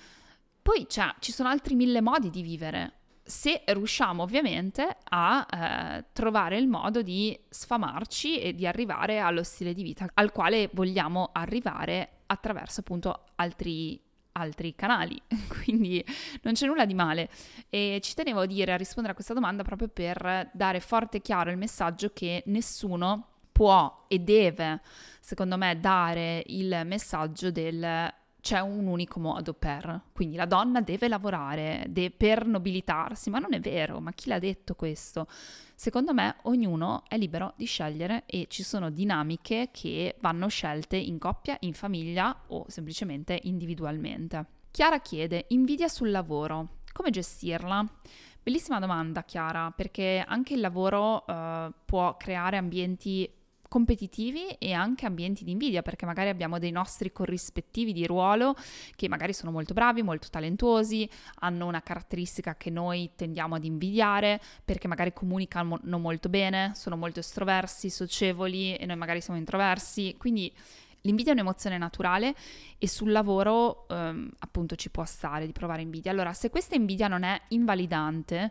Poi 0.62 0.86
cioè, 0.88 1.14
ci 1.18 1.32
sono 1.32 1.48
altri 1.48 1.74
mille 1.74 2.00
modi 2.00 2.30
di 2.30 2.42
vivere 2.42 2.92
se 3.24 3.62
riusciamo 3.64 4.22
ovviamente 4.22 4.96
a 5.02 5.46
eh, 5.50 6.04
trovare 6.12 6.58
il 6.58 6.68
modo 6.68 7.00
di 7.00 7.38
sfamarci 7.48 8.38
e 8.38 8.54
di 8.54 8.66
arrivare 8.66 9.18
allo 9.18 9.42
stile 9.42 9.72
di 9.72 9.82
vita 9.82 10.06
al 10.14 10.30
quale 10.30 10.68
vogliamo 10.72 11.30
arrivare 11.32 12.18
attraverso 12.26 12.80
appunto 12.80 13.24
altri, 13.36 13.98
altri 14.32 14.74
canali, 14.74 15.20
quindi 15.62 16.04
non 16.42 16.52
c'è 16.52 16.66
nulla 16.66 16.84
di 16.84 16.94
male. 16.94 17.30
E 17.70 17.98
ci 18.02 18.14
tenevo 18.14 18.40
a 18.40 18.46
dire, 18.46 18.72
a 18.72 18.76
rispondere 18.76 19.12
a 19.12 19.14
questa 19.14 19.34
domanda 19.34 19.62
proprio 19.62 19.88
per 19.88 20.50
dare 20.52 20.80
forte 20.80 21.16
e 21.16 21.22
chiaro 21.22 21.50
il 21.50 21.56
messaggio 21.56 22.10
che 22.12 22.42
nessuno 22.46 23.28
può 23.52 24.04
e 24.08 24.18
deve, 24.18 24.80
secondo 25.20 25.56
me, 25.56 25.78
dare 25.80 26.42
il 26.46 26.82
messaggio 26.84 27.50
del 27.50 28.12
c'è 28.44 28.60
un 28.60 28.86
unico 28.86 29.20
modo 29.20 29.54
per. 29.54 30.02
Quindi 30.12 30.36
la 30.36 30.44
donna 30.44 30.82
deve 30.82 31.08
lavorare 31.08 31.86
de- 31.88 32.10
per 32.10 32.44
nobilitarsi, 32.44 33.30
ma 33.30 33.38
non 33.38 33.54
è 33.54 33.58
vero, 33.58 34.00
ma 34.00 34.12
chi 34.12 34.28
l'ha 34.28 34.38
detto 34.38 34.74
questo? 34.74 35.26
Secondo 35.74 36.12
me 36.12 36.36
ognuno 36.42 37.04
è 37.08 37.16
libero 37.16 37.54
di 37.56 37.64
scegliere 37.64 38.24
e 38.26 38.44
ci 38.50 38.62
sono 38.62 38.90
dinamiche 38.90 39.70
che 39.72 40.16
vanno 40.20 40.48
scelte 40.48 40.96
in 40.98 41.18
coppia, 41.18 41.56
in 41.60 41.72
famiglia 41.72 42.38
o 42.48 42.66
semplicemente 42.68 43.40
individualmente. 43.44 44.44
Chiara 44.70 45.00
chiede, 45.00 45.46
invidia 45.48 45.88
sul 45.88 46.10
lavoro, 46.10 46.80
come 46.92 47.08
gestirla? 47.08 47.82
Bellissima 48.42 48.78
domanda 48.78 49.24
Chiara, 49.24 49.70
perché 49.70 50.22
anche 50.26 50.52
il 50.52 50.60
lavoro 50.60 51.24
uh, 51.26 51.72
può 51.86 52.18
creare 52.18 52.58
ambienti 52.58 53.26
competitivi 53.74 54.50
e 54.50 54.72
anche 54.72 55.04
ambienti 55.04 55.42
di 55.42 55.50
invidia, 55.50 55.82
perché 55.82 56.06
magari 56.06 56.28
abbiamo 56.28 56.60
dei 56.60 56.70
nostri 56.70 57.10
corrispettivi 57.10 57.92
di 57.92 58.06
ruolo 58.06 58.54
che 58.94 59.08
magari 59.08 59.32
sono 59.32 59.50
molto 59.50 59.74
bravi, 59.74 60.00
molto 60.00 60.28
talentuosi, 60.30 61.10
hanno 61.40 61.66
una 61.66 61.82
caratteristica 61.82 62.54
che 62.54 62.70
noi 62.70 63.10
tendiamo 63.16 63.56
ad 63.56 63.64
invidiare, 63.64 64.40
perché 64.64 64.86
magari 64.86 65.12
comunicano 65.12 65.80
molto 65.98 66.28
bene, 66.28 66.70
sono 66.76 66.96
molto 66.96 67.18
estroversi, 67.18 67.90
socievoli 67.90 68.76
e 68.76 68.86
noi 68.86 68.96
magari 68.96 69.20
siamo 69.20 69.40
introversi, 69.40 70.14
quindi 70.18 70.52
L'invidia 71.06 71.32
è 71.32 71.34
un'emozione 71.34 71.76
naturale 71.76 72.34
e 72.78 72.88
sul 72.88 73.12
lavoro 73.12 73.86
ehm, 73.88 74.30
appunto 74.38 74.74
ci 74.74 74.88
può 74.88 75.04
stare 75.04 75.44
di 75.44 75.52
provare 75.52 75.82
invidia. 75.82 76.10
Allora, 76.10 76.32
se 76.32 76.48
questa 76.48 76.76
invidia 76.76 77.08
non 77.08 77.24
è 77.24 77.38
invalidante, 77.48 78.50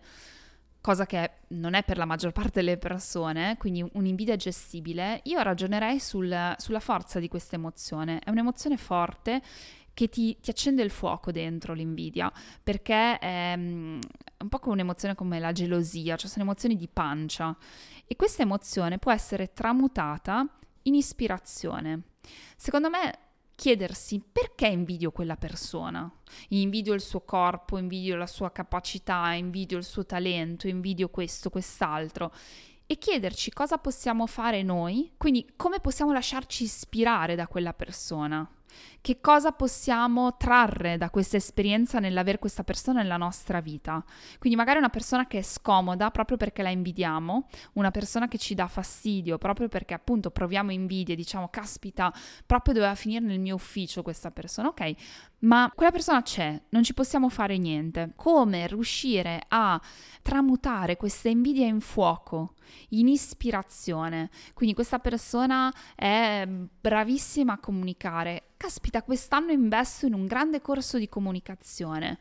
cosa 0.83 1.05
che 1.05 1.31
non 1.49 1.75
è 1.75 1.83
per 1.85 1.95
la 1.95 2.03
maggior 2.03 2.33
parte 2.33 2.59
delle 2.59 2.77
persone, 2.77 3.55
quindi 3.57 3.89
un'invidia 3.93 4.35
gestibile, 4.35 5.21
io 5.23 5.41
ragionerei 5.41 5.97
sul, 5.97 6.53
sulla 6.57 6.81
forza 6.81 7.19
di 7.21 7.29
questa 7.29 7.55
emozione. 7.55 8.19
È 8.19 8.29
un'emozione 8.29 8.75
forte 8.75 9.41
che 9.93 10.09
ti, 10.09 10.37
ti, 10.41 10.49
accende 10.49 10.83
il 10.83 10.89
fuoco 10.89 11.31
dentro 11.31 11.73
l'invidia, 11.73 12.29
perché 12.61 13.17
è 13.17 13.53
um, 13.55 13.97
un 14.39 14.49
po' 14.49 14.59
come 14.59 14.73
un'emozione 14.73 15.15
come 15.15 15.39
la 15.39 15.53
gelosia, 15.53 16.17
cioè 16.17 16.29
sono 16.29 16.43
emozioni 16.43 16.75
di 16.75 16.89
pancia. 16.91 17.55
E 18.05 18.17
questa 18.17 18.41
emozione 18.41 18.99
può 18.99 19.13
essere 19.13 19.53
tramutata 19.53 20.45
in 20.81 20.95
ispirazione. 20.95 22.01
Secondo 22.57 22.89
me 22.89 23.19
chiedersi 23.63 24.22
perché 24.29 24.67
invidio 24.67 25.12
quella 25.12 25.38
persona. 25.38 26.12
Invidio 26.50 26.91
il 26.91 27.00
suo 27.00 27.22
corpo, 27.22 27.77
invidio 27.77 28.17
la 28.17 28.27
sua 28.27 28.51
capacità, 28.51 29.32
invidio 29.32 29.77
il 29.77 29.86
suo 29.86 30.05
talento, 30.05 30.67
invidio 30.67 31.08
questo, 31.08 31.50
quest'altro. 31.50 32.34
E 32.86 32.98
chiederci 32.98 33.53
cosa 33.53 33.77
possiamo 33.77 34.27
fare 34.27 34.63
noi, 34.63 35.13
quindi 35.15 35.53
come 35.55 35.79
possiamo 35.79 36.12
lasciarci 36.12 36.65
ispirare 36.65 37.36
da 37.36 37.48
quella 37.48 37.74
persona. 37.74 38.46
Che 39.01 39.19
cosa 39.19 39.51
possiamo 39.51 40.37
trarre 40.37 40.97
da 40.97 41.09
questa 41.09 41.37
esperienza 41.37 41.99
nell'avere 41.99 42.39
questa 42.39 42.63
persona 42.63 43.01
nella 43.01 43.17
nostra 43.17 43.59
vita? 43.59 44.03
Quindi 44.39 44.57
magari 44.57 44.77
una 44.77 44.89
persona 44.89 45.27
che 45.27 45.39
è 45.39 45.41
scomoda 45.41 46.09
proprio 46.11 46.37
perché 46.37 46.61
la 46.61 46.69
invidiamo, 46.69 47.47
una 47.73 47.91
persona 47.91 48.27
che 48.27 48.37
ci 48.37 48.55
dà 48.55 48.67
fastidio 48.67 49.37
proprio 49.37 49.67
perché 49.67 49.93
appunto 49.93 50.31
proviamo 50.31 50.71
invidia 50.71 51.13
e 51.13 51.17
diciamo 51.17 51.49
caspita, 51.49 52.13
proprio 52.45 52.73
doveva 52.73 52.95
finire 52.95 53.25
nel 53.25 53.39
mio 53.39 53.55
ufficio 53.55 54.01
questa 54.01 54.31
persona, 54.31 54.69
ok? 54.69 54.93
Ma 55.43 55.69
quella 55.75 55.91
persona 55.91 56.21
c'è, 56.21 56.61
non 56.69 56.83
ci 56.83 56.93
possiamo 56.93 57.27
fare 57.27 57.57
niente. 57.57 58.13
Come 58.15 58.65
riuscire 58.67 59.43
a 59.49 59.79
tramutare 60.21 60.95
questa 60.95 61.27
invidia 61.27 61.65
in 61.65 61.81
fuoco, 61.81 62.53
in 62.89 63.09
ispirazione? 63.09 64.29
Quindi 64.53 64.73
questa 64.73 64.99
persona 64.99 65.73
è 65.95 66.47
bravissima 66.47 67.53
a 67.53 67.59
comunicare, 67.59 68.52
caspita, 68.57 69.03
quest'anno 69.03 69.51
investo 69.51 70.05
in 70.05 70.13
un 70.13 70.25
grande 70.25 70.62
corso 70.62 70.98
di 70.98 71.10
comunicazione, 71.10 72.19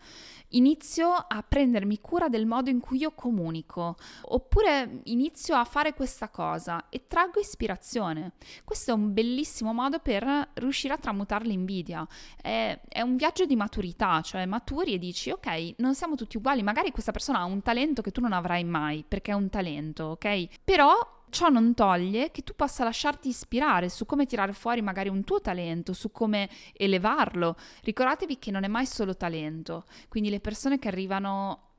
inizio 0.51 1.13
a 1.13 1.43
prendermi 1.43 2.01
cura 2.01 2.29
del 2.29 2.47
modo 2.47 2.71
in 2.71 2.81
cui 2.81 2.99
io 2.99 3.13
comunico, 3.13 3.97
oppure 4.23 5.01
inizio 5.05 5.57
a 5.57 5.65
fare 5.65 5.95
questa 5.95 6.29
cosa 6.29 6.89
e 6.89 7.07
traggo 7.07 7.41
ispirazione. 7.41 8.33
Questo 8.65 8.91
è 8.91 8.95
un 8.95 9.13
bellissimo 9.13 9.73
modo 9.73 9.99
per 9.99 10.51
riuscire 10.55 10.95
a 10.95 10.99
tramutare 10.99 11.47
l'invidia. 11.47 12.07
È, 12.41 12.79
è 12.89 13.01
un 13.01 13.17
viaggio 13.17 13.47
di 13.47 13.57
maturità, 13.57 14.21
cioè 14.23 14.45
maturi 14.47 14.95
e 14.95 14.99
dici, 14.99 15.31
ok, 15.31 15.75
non 15.79 15.95
siamo 15.95 16.15
tutti 16.15 16.37
uguali, 16.37 16.63
magari 16.63 16.91
questa 16.91 17.13
persona 17.13 17.39
ha 17.39 17.45
un 17.45 17.63
talento 17.63 18.03
che 18.03 18.11
tu 18.11 18.21
non 18.21 18.33
avrai 18.33 18.65
mai, 18.65 19.05
perché 19.07 19.33
è 19.33 19.35
un 19.35 19.49
talento, 19.49 20.05
ok? 20.05 20.47
Però 20.65 21.21
Ciò 21.33 21.49
non 21.49 21.73
toglie 21.73 22.31
che 22.31 22.43
tu 22.43 22.53
possa 22.55 22.85
lasciarti 22.85 23.29
ispirare 23.29 23.89
su 23.89 24.05
come 24.05 24.27
tirare 24.27 24.53
fuori 24.53 24.83
magari 24.83 25.09
un 25.09 25.25
tuo 25.25 25.41
talento, 25.41 25.95
su 25.95 26.11
come 26.11 26.51
elevarlo. 26.75 27.57
Ricordatevi 27.85 28.39
che 28.39 28.51
non 28.51 28.65
è 28.65 28.69
mai 28.69 28.85
solo 28.85 29.17
talento, 29.17 29.87
quindi 30.11 30.29
le 30.29 30.41
persone 30.41 30.79
che 30.79 30.89
arrivano 30.89 31.71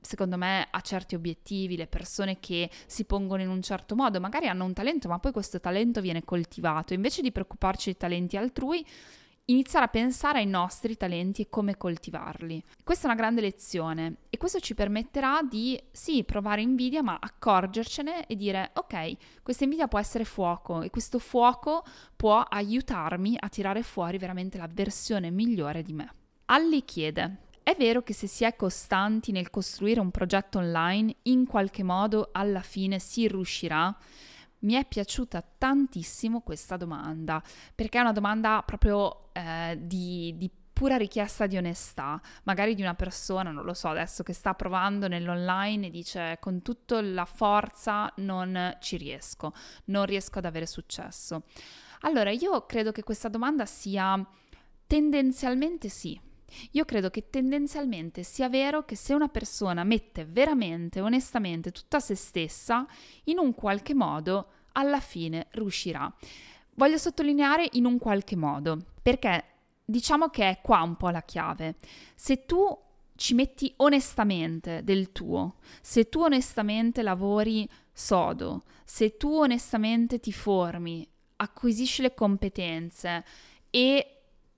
secondo 0.00 0.36
me 0.36 0.68
a 0.70 0.80
certi 0.82 1.16
obiettivi, 1.16 1.76
le 1.76 1.88
persone 1.88 2.38
che 2.38 2.70
si 2.86 3.04
pongono 3.04 3.42
in 3.42 3.48
un 3.48 3.60
certo 3.60 3.96
modo, 3.96 4.20
magari 4.20 4.46
hanno 4.46 4.64
un 4.64 4.72
talento, 4.72 5.08
ma 5.08 5.18
poi 5.18 5.32
questo 5.32 5.58
talento 5.58 6.00
viene 6.00 6.22
coltivato. 6.22 6.94
Invece 6.94 7.22
di 7.22 7.32
preoccuparci 7.32 7.86
dei 7.86 7.96
talenti 7.96 8.36
altrui, 8.36 8.86
iniziare 9.46 9.86
a 9.86 9.88
pensare 9.88 10.38
ai 10.38 10.46
nostri 10.46 10.96
talenti 10.96 11.42
e 11.42 11.48
come 11.48 11.76
coltivarli. 11.76 12.62
Questa 12.84 13.04
è 13.04 13.10
una 13.10 13.20
grande 13.20 13.40
lezione 13.40 14.16
e 14.30 14.36
questo 14.38 14.60
ci 14.60 14.74
permetterà 14.74 15.42
di 15.42 15.80
sì, 15.90 16.24
provare 16.24 16.62
invidia, 16.62 17.02
ma 17.02 17.18
accorgercene 17.20 18.26
e 18.26 18.36
dire 18.36 18.70
ok, 18.74 19.42
questa 19.42 19.64
invidia 19.64 19.88
può 19.88 19.98
essere 19.98 20.24
fuoco 20.24 20.82
e 20.82 20.90
questo 20.90 21.18
fuoco 21.18 21.84
può 22.14 22.38
aiutarmi 22.38 23.36
a 23.38 23.48
tirare 23.48 23.82
fuori 23.82 24.18
veramente 24.18 24.58
la 24.58 24.68
versione 24.70 25.30
migliore 25.30 25.82
di 25.82 25.92
me. 25.92 26.14
Alli 26.46 26.84
chiede 26.84 27.50
è 27.64 27.76
vero 27.76 28.02
che 28.02 28.12
se 28.12 28.26
si 28.26 28.44
è 28.44 28.56
costanti 28.56 29.30
nel 29.30 29.48
costruire 29.48 30.00
un 30.00 30.10
progetto 30.10 30.58
online, 30.58 31.14
in 31.22 31.46
qualche 31.46 31.84
modo 31.84 32.30
alla 32.32 32.60
fine 32.60 32.98
si 32.98 33.28
riuscirà? 33.28 33.96
Mi 34.62 34.74
è 34.74 34.86
piaciuta 34.86 35.44
tantissimo 35.58 36.40
questa 36.40 36.76
domanda, 36.76 37.42
perché 37.74 37.98
è 37.98 38.00
una 38.00 38.12
domanda 38.12 38.62
proprio 38.64 39.32
eh, 39.32 39.76
di, 39.80 40.34
di 40.36 40.50
pura 40.72 40.96
richiesta 40.96 41.46
di 41.46 41.56
onestà, 41.56 42.20
magari 42.44 42.74
di 42.74 42.82
una 42.82 42.94
persona, 42.94 43.50
non 43.50 43.64
lo 43.64 43.74
so, 43.74 43.88
adesso 43.88 44.22
che 44.22 44.32
sta 44.32 44.54
provando 44.54 45.06
nell'online 45.06 45.86
e 45.86 45.90
dice 45.90 46.38
con 46.40 46.62
tutta 46.62 47.00
la 47.00 47.24
forza 47.24 48.12
non 48.16 48.76
ci 48.80 48.96
riesco, 48.96 49.52
non 49.86 50.06
riesco 50.06 50.38
ad 50.38 50.44
avere 50.44 50.66
successo. 50.66 51.44
Allora, 52.00 52.30
io 52.30 52.66
credo 52.66 52.90
che 52.90 53.02
questa 53.02 53.28
domanda 53.28 53.64
sia 53.66 54.24
tendenzialmente 54.86 55.88
sì. 55.88 56.20
Io 56.72 56.84
credo 56.84 57.10
che 57.10 57.30
tendenzialmente 57.30 58.22
sia 58.22 58.48
vero 58.48 58.84
che 58.84 58.96
se 58.96 59.14
una 59.14 59.28
persona 59.28 59.84
mette 59.84 60.24
veramente, 60.24 61.00
onestamente, 61.00 61.72
tutta 61.72 62.00
se 62.00 62.14
stessa, 62.14 62.86
in 63.24 63.38
un 63.38 63.54
qualche 63.54 63.94
modo, 63.94 64.46
alla 64.72 65.00
fine 65.00 65.48
riuscirà. 65.50 66.12
Voglio 66.74 66.96
sottolineare 66.96 67.68
in 67.72 67.84
un 67.84 67.98
qualche 67.98 68.36
modo, 68.36 68.78
perché 69.02 69.44
diciamo 69.84 70.28
che 70.28 70.48
è 70.48 70.60
qua 70.62 70.82
un 70.82 70.96
po' 70.96 71.10
la 71.10 71.22
chiave. 71.22 71.76
Se 72.14 72.46
tu 72.46 72.66
ci 73.14 73.34
metti 73.34 73.72
onestamente 73.76 74.82
del 74.82 75.12
tuo, 75.12 75.56
se 75.80 76.08
tu 76.08 76.20
onestamente 76.20 77.02
lavori 77.02 77.68
sodo, 77.92 78.62
se 78.84 79.16
tu 79.16 79.32
onestamente 79.32 80.18
ti 80.18 80.32
formi, 80.32 81.06
acquisisci 81.36 82.02
le 82.02 82.14
competenze 82.14 83.24
e 83.70 84.11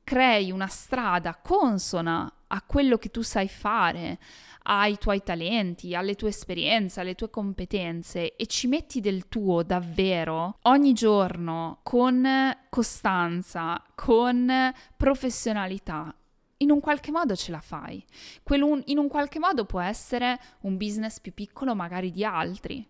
crei 0.05 0.53
una 0.53 0.69
strada 0.69 1.35
consona 1.35 2.31
a 2.49 2.63
quello 2.63 2.99
che 2.99 3.11
tu 3.11 3.23
sai 3.23 3.49
fare, 3.49 4.19
ai 4.67 4.97
tuoi 4.99 5.23
talenti, 5.23 5.95
alle 5.95 6.15
tue 6.15 6.29
esperienze, 6.29 7.01
alle 7.01 7.15
tue 7.15 7.31
competenze 7.31 8.37
e 8.37 8.47
ci 8.47 8.67
metti 8.69 9.01
del 9.01 9.29
tuo 9.29 9.63
davvero 9.63 10.59
ogni 10.63 10.93
giorno 10.93 11.81
con 11.83 12.27
costanza, 12.71 13.83
con 13.95 14.73
professionalità, 14.97 16.15
in 16.59 16.71
un 16.71 16.81
qualche 16.81 17.11
modo 17.11 17.35
ce 17.35 17.51
la 17.51 17.61
fai. 17.61 18.05
Quello 18.43 18.81
in 18.85 18.99
un 18.99 19.09
qualche 19.09 19.39
modo 19.39 19.65
può 19.65 19.81
essere 19.81 20.39
un 20.61 20.77
business 20.77 21.19
più 21.19 21.35
piccolo 21.35 21.75
magari 21.75 22.11
di 22.11 22.25
altri 22.25 22.87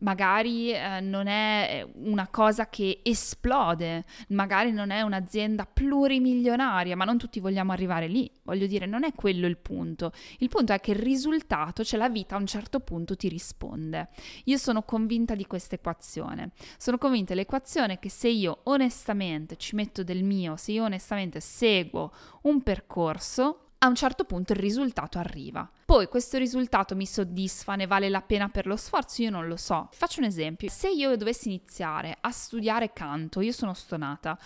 magari 0.00 0.72
eh, 0.72 1.00
non 1.00 1.26
è 1.26 1.86
una 1.94 2.28
cosa 2.28 2.68
che 2.68 3.00
esplode, 3.02 4.04
magari 4.28 4.72
non 4.72 4.90
è 4.90 5.00
un'azienda 5.02 5.66
plurimilionaria, 5.66 6.96
ma 6.96 7.04
non 7.04 7.18
tutti 7.18 7.40
vogliamo 7.40 7.72
arrivare 7.72 8.06
lì. 8.06 8.30
Voglio 8.42 8.66
dire, 8.66 8.86
non 8.86 9.04
è 9.04 9.12
quello 9.14 9.46
il 9.46 9.58
punto. 9.58 10.12
Il 10.38 10.48
punto 10.48 10.72
è 10.72 10.80
che 10.80 10.92
il 10.92 10.98
risultato, 10.98 11.84
cioè 11.84 11.98
la 11.98 12.08
vita 12.08 12.36
a 12.36 12.38
un 12.38 12.46
certo 12.46 12.80
punto 12.80 13.16
ti 13.16 13.28
risponde. 13.28 14.08
Io 14.44 14.56
sono 14.56 14.82
convinta 14.82 15.34
di 15.34 15.46
questa 15.46 15.74
equazione. 15.74 16.50
Sono 16.76 16.98
convinta 16.98 17.34
dell'equazione 17.34 17.98
che 17.98 18.10
se 18.10 18.28
io 18.28 18.60
onestamente 18.64 19.56
ci 19.56 19.74
metto 19.74 20.02
del 20.02 20.22
mio, 20.22 20.56
se 20.56 20.72
io 20.72 20.84
onestamente 20.84 21.40
seguo 21.40 22.12
un 22.42 22.62
percorso, 22.62 23.69
a 23.82 23.88
un 23.88 23.94
certo 23.94 24.24
punto 24.24 24.52
il 24.52 24.58
risultato 24.58 25.18
arriva. 25.18 25.68
Poi 25.86 26.06
questo 26.06 26.36
risultato 26.36 26.94
mi 26.94 27.06
soddisfa, 27.06 27.76
ne 27.76 27.86
vale 27.86 28.10
la 28.10 28.20
pena 28.20 28.50
per 28.50 28.66
lo 28.66 28.76
sforzo? 28.76 29.22
Io 29.22 29.30
non 29.30 29.46
lo 29.46 29.56
so. 29.56 29.88
Faccio 29.92 30.20
un 30.20 30.26
esempio. 30.26 30.68
Se 30.68 30.90
io 30.90 31.16
dovessi 31.16 31.48
iniziare 31.48 32.14
a 32.20 32.30
studiare 32.30 32.92
canto, 32.92 33.40
io 33.40 33.52
sono 33.52 33.72
stonata, 33.72 34.38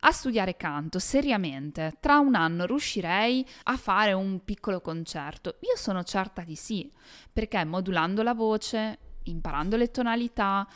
a 0.00 0.10
studiare 0.10 0.56
canto 0.56 0.98
seriamente, 0.98 1.96
tra 2.00 2.18
un 2.18 2.34
anno 2.34 2.66
riuscirei 2.66 3.46
a 3.64 3.76
fare 3.76 4.12
un 4.12 4.44
piccolo 4.44 4.80
concerto? 4.80 5.56
Io 5.60 5.76
sono 5.76 6.02
certa 6.02 6.42
di 6.42 6.56
sì, 6.56 6.92
perché 7.32 7.64
modulando 7.64 8.24
la 8.24 8.34
voce, 8.34 8.98
imparando 9.22 9.76
le 9.76 9.92
tonalità, 9.92 10.66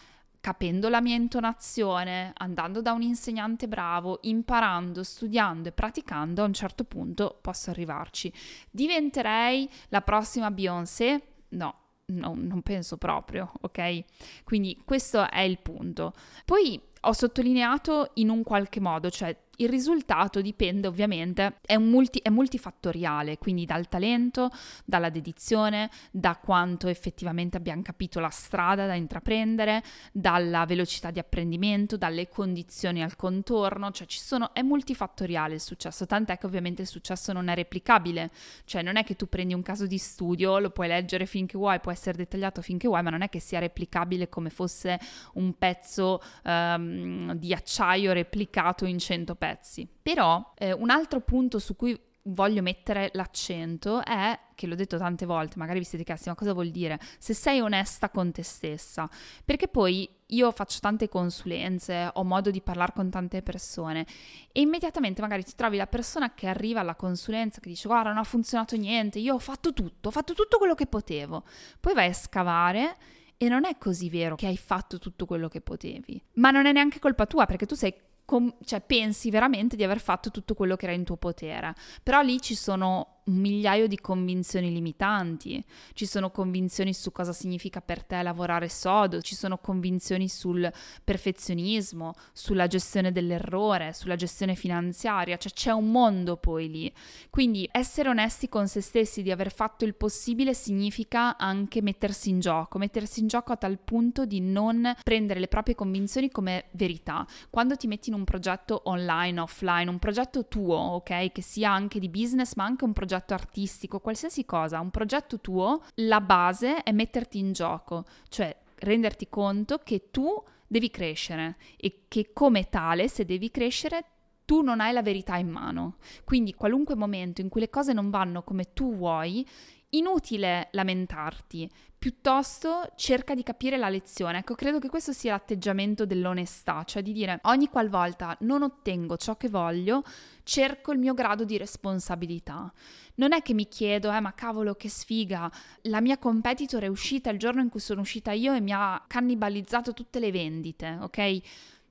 capendo 0.49 0.89
la 0.89 1.03
mia 1.03 1.15
intonazione, 1.15 2.33
andando 2.39 2.81
da 2.81 2.93
un 2.93 3.03
insegnante 3.03 3.69
bravo, 3.69 4.21
imparando, 4.23 5.03
studiando 5.03 5.69
e 5.69 5.73
praticando, 5.73 6.43
a 6.43 6.47
un 6.47 6.55
certo 6.55 6.85
punto 6.85 7.39
posso 7.43 7.69
arrivarci. 7.69 8.33
Diventerei 8.71 9.69
la 9.91 10.01
prossima 10.01 10.51
Beyoncé? 10.51 11.23
No, 11.49 11.75
no, 12.07 12.33
non 12.35 12.63
penso 12.63 12.97
proprio, 12.97 13.53
ok? 13.61 14.05
Quindi 14.43 14.81
questo 14.87 15.29
è 15.29 15.41
il 15.41 15.59
punto. 15.59 16.15
Poi 16.47 16.81
ho 17.01 17.13
sottolineato 17.13 18.13
in 18.15 18.31
un 18.31 18.43
qualche 18.43 18.81
modo, 18.81 19.11
cioè 19.11 19.37
il 19.61 19.69
risultato 19.69 20.41
dipende 20.41 20.87
ovviamente, 20.87 21.59
è, 21.65 21.77
multi, 21.79 22.21
è, 22.21 22.29
multifattoriale, 22.29 23.39
quindi 23.39 23.65
dal 23.65 23.89
talento, 23.89 24.51
dalla 24.85 25.11
dedizione, 25.11 25.91
da 26.11 26.37
quanto 26.37 26.89
effettivamente 26.89 27.57
abbiamo 27.57 27.83
capito 27.83 28.21
la 28.21 28.31
strada 28.31 28.87
da 28.87 28.95
intraprendere, 28.95 29.83
dalla 30.13 30.65
velocità 30.65 31.11
di 31.11 31.19
apprendimento, 31.19 31.97
dalle 31.97 32.29
condizioni 32.29 33.03
al 33.03 33.17
contorno, 33.17 33.91
cioè 33.91 34.07
ci 34.07 34.21
sono, 34.21 34.55
è 34.55 34.63
multifattoriale 34.63 35.55
il 35.55 35.61
successo, 35.61 36.07
tant'è 36.07 36.39
che 36.39 36.47
ovviamente 36.47 36.83
il 36.83 36.89
successo 36.89 37.33
non 37.33 37.49
è 37.49 37.55
replicabile, 37.55 38.31
cioè 38.65 38.83
non 38.83 38.97
è 38.97 39.03
che 39.03 39.17
tu 39.17 39.29
prendi 39.29 39.55
un 39.55 39.63
caso 39.63 39.87
di 39.87 39.99
studio, 39.99 40.59
lo 40.59 40.71
puoi 40.71 40.87
leggere 40.87 41.27
finché 41.27 41.59
vuoi, 41.59 41.81
può 41.81 41.91
essere 41.91 42.17
dettagliato 42.17 42.63
finché 42.63 42.87
vuoi, 42.87 43.03
ma 43.03 43.11
non 43.11 43.23
è 43.23 43.29
che 43.29 43.41
sia 43.41 43.59
replicabile 43.59 44.29
come 44.29 44.51
fosse 44.51 45.01
un 45.35 45.55
pezzo 45.59 46.23
um, 46.45 47.33
di 47.35 47.53
acciaio 47.53 48.13
replicato 48.13 48.85
in 48.85 48.99
100 48.99 49.35
pezzi 49.35 49.47
pezzi. 49.49 49.89
Però 50.03 50.53
eh, 50.57 50.73
un 50.73 50.91
altro 50.91 51.21
punto 51.21 51.59
su 51.59 51.77
cui 51.77 51.99
voglio 52.31 52.61
mettere 52.61 53.11
l'accento 53.15 54.05
è, 54.05 54.39
che 54.55 54.67
l'ho 54.67 54.75
detto 54.75 54.99
tante 54.99 55.25
volte, 55.25 55.57
magari 55.57 55.79
vi 55.79 55.85
siete 55.85 56.05
chiesti 56.05 56.29
ma 56.29 56.35
cosa 56.35 56.53
vuol 56.53 56.69
dire, 56.69 56.99
se 57.19 57.33
sei 57.33 57.61
onesta 57.61 58.11
con 58.11 58.33
te 58.33 58.43
stessa, 58.43 59.09
perché 59.45 59.67
poi 59.69 60.09
io 60.27 60.51
faccio 60.51 60.79
tante 60.81 61.09
consulenze, 61.09 62.11
ho 62.13 62.25
modo 62.25 62.51
di 62.51 62.61
parlare 62.61 62.93
con 62.95 63.09
tante 63.09 63.41
persone 63.41 64.07
e 64.53 64.61
immediatamente 64.61 65.23
magari 65.23 65.43
ti 65.43 65.55
trovi 65.55 65.79
la 65.79 65.87
persona 65.87 66.35
che 66.35 66.49
arriva 66.49 66.81
alla 66.81 66.97
consulenza 66.97 67.61
che 67.61 67.71
dice 67.71 67.89
guarda 67.89 68.11
non 68.11 68.19
ha 68.19 68.25
funzionato 68.25 68.77
niente, 68.77 69.19
io 69.21 69.35
ho 69.35 69.39
fatto 69.39 69.73
tutto, 69.73 70.09
ho 70.09 70.13
fatto 70.13 70.35
tutto 70.35 70.59
quello 70.59 70.75
che 70.75 70.87
potevo, 70.87 71.45
poi 71.81 71.95
vai 71.95 72.09
a 72.09 72.13
scavare 72.13 72.97
e 73.39 73.49
non 73.49 73.65
è 73.65 73.79
così 73.79 74.11
vero 74.11 74.35
che 74.35 74.47
hai 74.47 74.59
fatto 74.59 74.99
tutto 74.99 75.25
quello 75.25 75.49
che 75.49 75.63
potevi, 75.63 76.21
ma 76.35 76.51
non 76.51 76.67
è 76.67 76.73
neanche 76.73 76.99
colpa 76.99 77.25
tua 77.25 77.47
perché 77.47 77.65
tu 77.65 77.75
sei 77.75 77.95
com- 78.29 78.55
cioè, 78.63 78.83
pensi 78.83 79.31
veramente 79.31 79.75
di 79.75 79.85
aver 79.85 80.01
fatto 80.01 80.31
tutto 80.31 80.53
quello 80.53 80.77
che 80.77 80.85
era 80.85 80.95
in 80.95 81.03
tuo 81.03 81.17
potere. 81.17 81.75
Però 82.03 82.21
lì 82.21 82.39
ci 82.43 82.55
sono 82.55 83.18
un 83.29 83.37
migliaio 83.37 83.87
di 83.87 83.99
convinzioni 83.99 84.73
limitanti, 84.73 85.63
ci 85.93 86.07
sono 86.07 86.31
convinzioni 86.31 86.93
su 86.93 87.13
cosa 87.13 87.33
significa 87.33 87.81
per 87.81 88.03
te 88.03 88.21
lavorare 88.23 88.69
sodo, 88.69 89.21
ci 89.21 89.35
sono 89.35 89.59
convinzioni 89.59 90.29
sul 90.29 90.71
perfezionismo, 91.05 92.15
sulla 92.33 92.67
gestione 92.67 93.13
dell'errore, 93.13 93.93
sulla 93.93 94.17
gestione 94.17 94.55
finanziaria, 94.55 95.37
cioè 95.37 95.53
c'è 95.53 95.71
un 95.71 95.91
mondo 95.91 96.37
poi 96.37 96.69
lì. 96.71 96.93
Quindi 97.31 97.69
essere 97.71 98.09
onesti 98.09 98.49
con 98.49 98.67
se 98.67 98.81
stessi 98.81 99.23
di 99.23 99.31
aver 99.31 99.53
fatto 99.53 99.85
il 99.85 99.95
possibile 99.95 100.55
significa 100.55 101.37
anche 101.37 101.83
mettersi 101.83 102.31
in 102.31 102.41
gioco, 102.41 102.79
mettersi 102.79 103.21
in 103.21 103.29
gioco 103.29 103.53
a 103.53 103.57
tal 103.57 103.79
punto 103.79 104.25
di 104.25 104.41
non 104.41 104.95
prendere 105.05 105.39
le 105.39 105.49
proprie 105.49 105.75
convinzioni 105.75 106.31
come 106.31 106.67
verità. 106.73 107.27
Quando 107.51 107.77
ti 107.77 107.87
metti 107.87 108.09
in 108.09 108.15
un 108.15 108.25
progetto 108.25 108.83
online, 108.85 109.41
offline, 109.41 109.91
un 109.91 109.99
progetto 109.99 110.47
tuo, 110.47 110.77
ok, 110.77 111.31
che 111.31 111.43
sia 111.43 111.71
anche 111.71 111.99
di 111.99 112.09
business, 112.09 112.55
ma 112.55 112.65
anche 112.65 112.85
un 112.85 112.93
progetto 112.93 113.17
progetto 113.19 113.35
artistico, 113.35 114.01
qualsiasi 114.01 114.45
cosa, 114.45 114.81
un 114.81 114.91
progetto 114.91 115.41
tuo, 115.41 115.83
la 115.97 116.21
base 116.21 116.83
è 116.83 116.93
metterti 116.93 117.39
in 117.39 117.53
gioco, 117.53 118.05
cioè 118.29 118.57
renderti 118.77 119.29
conto 119.29 119.79
che 119.79 120.11
tu 120.11 120.43
devi 120.67 120.91
crescere 120.91 121.57
e 121.77 122.05
che 122.09 122.31
come 122.33 122.69
tale, 122.69 123.09
se 123.09 123.25
devi 123.25 123.51
crescere, 123.51 124.05
tu 124.45 124.63
non 124.63 124.81
hai 124.81 124.93
la 124.93 125.03
verità 125.03 125.37
in 125.37 125.49
mano. 125.49 125.97
Quindi 126.25 126.55
qualunque 126.55 126.95
momento 126.95 127.41
in 127.41 127.49
cui 127.49 127.61
le 127.61 127.71
cose 127.71 127.93
non 127.93 128.11
vanno 128.11 128.43
come 128.43 128.73
tu 128.73 128.97
vuoi, 128.97 129.47
inutile 129.91 130.69
lamentarti, 130.73 131.71
piuttosto 131.99 132.93
cerca 132.97 133.35
di 133.35 133.43
capire 133.43 133.77
la 133.77 133.89
lezione. 133.89 134.39
Ecco, 134.39 134.55
credo 134.55 134.79
che 134.79 134.89
questo 134.89 135.13
sia 135.13 135.33
l'atteggiamento 135.33 136.07
dell'onestà, 136.07 136.85
cioè 136.85 137.03
di 137.03 137.13
dire 137.13 137.41
ogni 137.45 137.69
qualvolta 137.69 138.37
non 138.41 138.63
ottengo 138.63 139.17
ciò 139.17 139.37
che 139.37 139.49
voglio, 139.49 140.03
cerco 140.45 140.93
il 140.93 140.99
mio 140.99 141.15
grado 141.15 141.45
di 141.45 141.59
responsabilità. 141.59 142.73
Non 143.17 143.33
è 143.33 143.43
che 143.43 143.53
mi 143.53 143.67
chiedo, 143.67 144.13
eh, 144.13 144.21
ma 144.21 144.33
cavolo, 144.33 144.75
che 144.75 144.89
sfiga, 144.89 145.51
la 145.83 146.01
mia 146.01 146.19
competitor 146.19 146.83
è 146.83 146.87
uscita 146.87 147.31
il 147.31 147.39
giorno 147.39 147.61
in 147.61 147.69
cui 147.69 147.81
sono 147.81 148.03
uscita 148.03 148.31
io 148.31 148.55
e 148.55 148.61
mi 148.61 148.73
ha 148.73 149.03
cannibalizzato 149.07 149.93
tutte 149.93 150.21
le 150.21 150.31
vendite, 150.31 150.99
ok? 151.01 151.41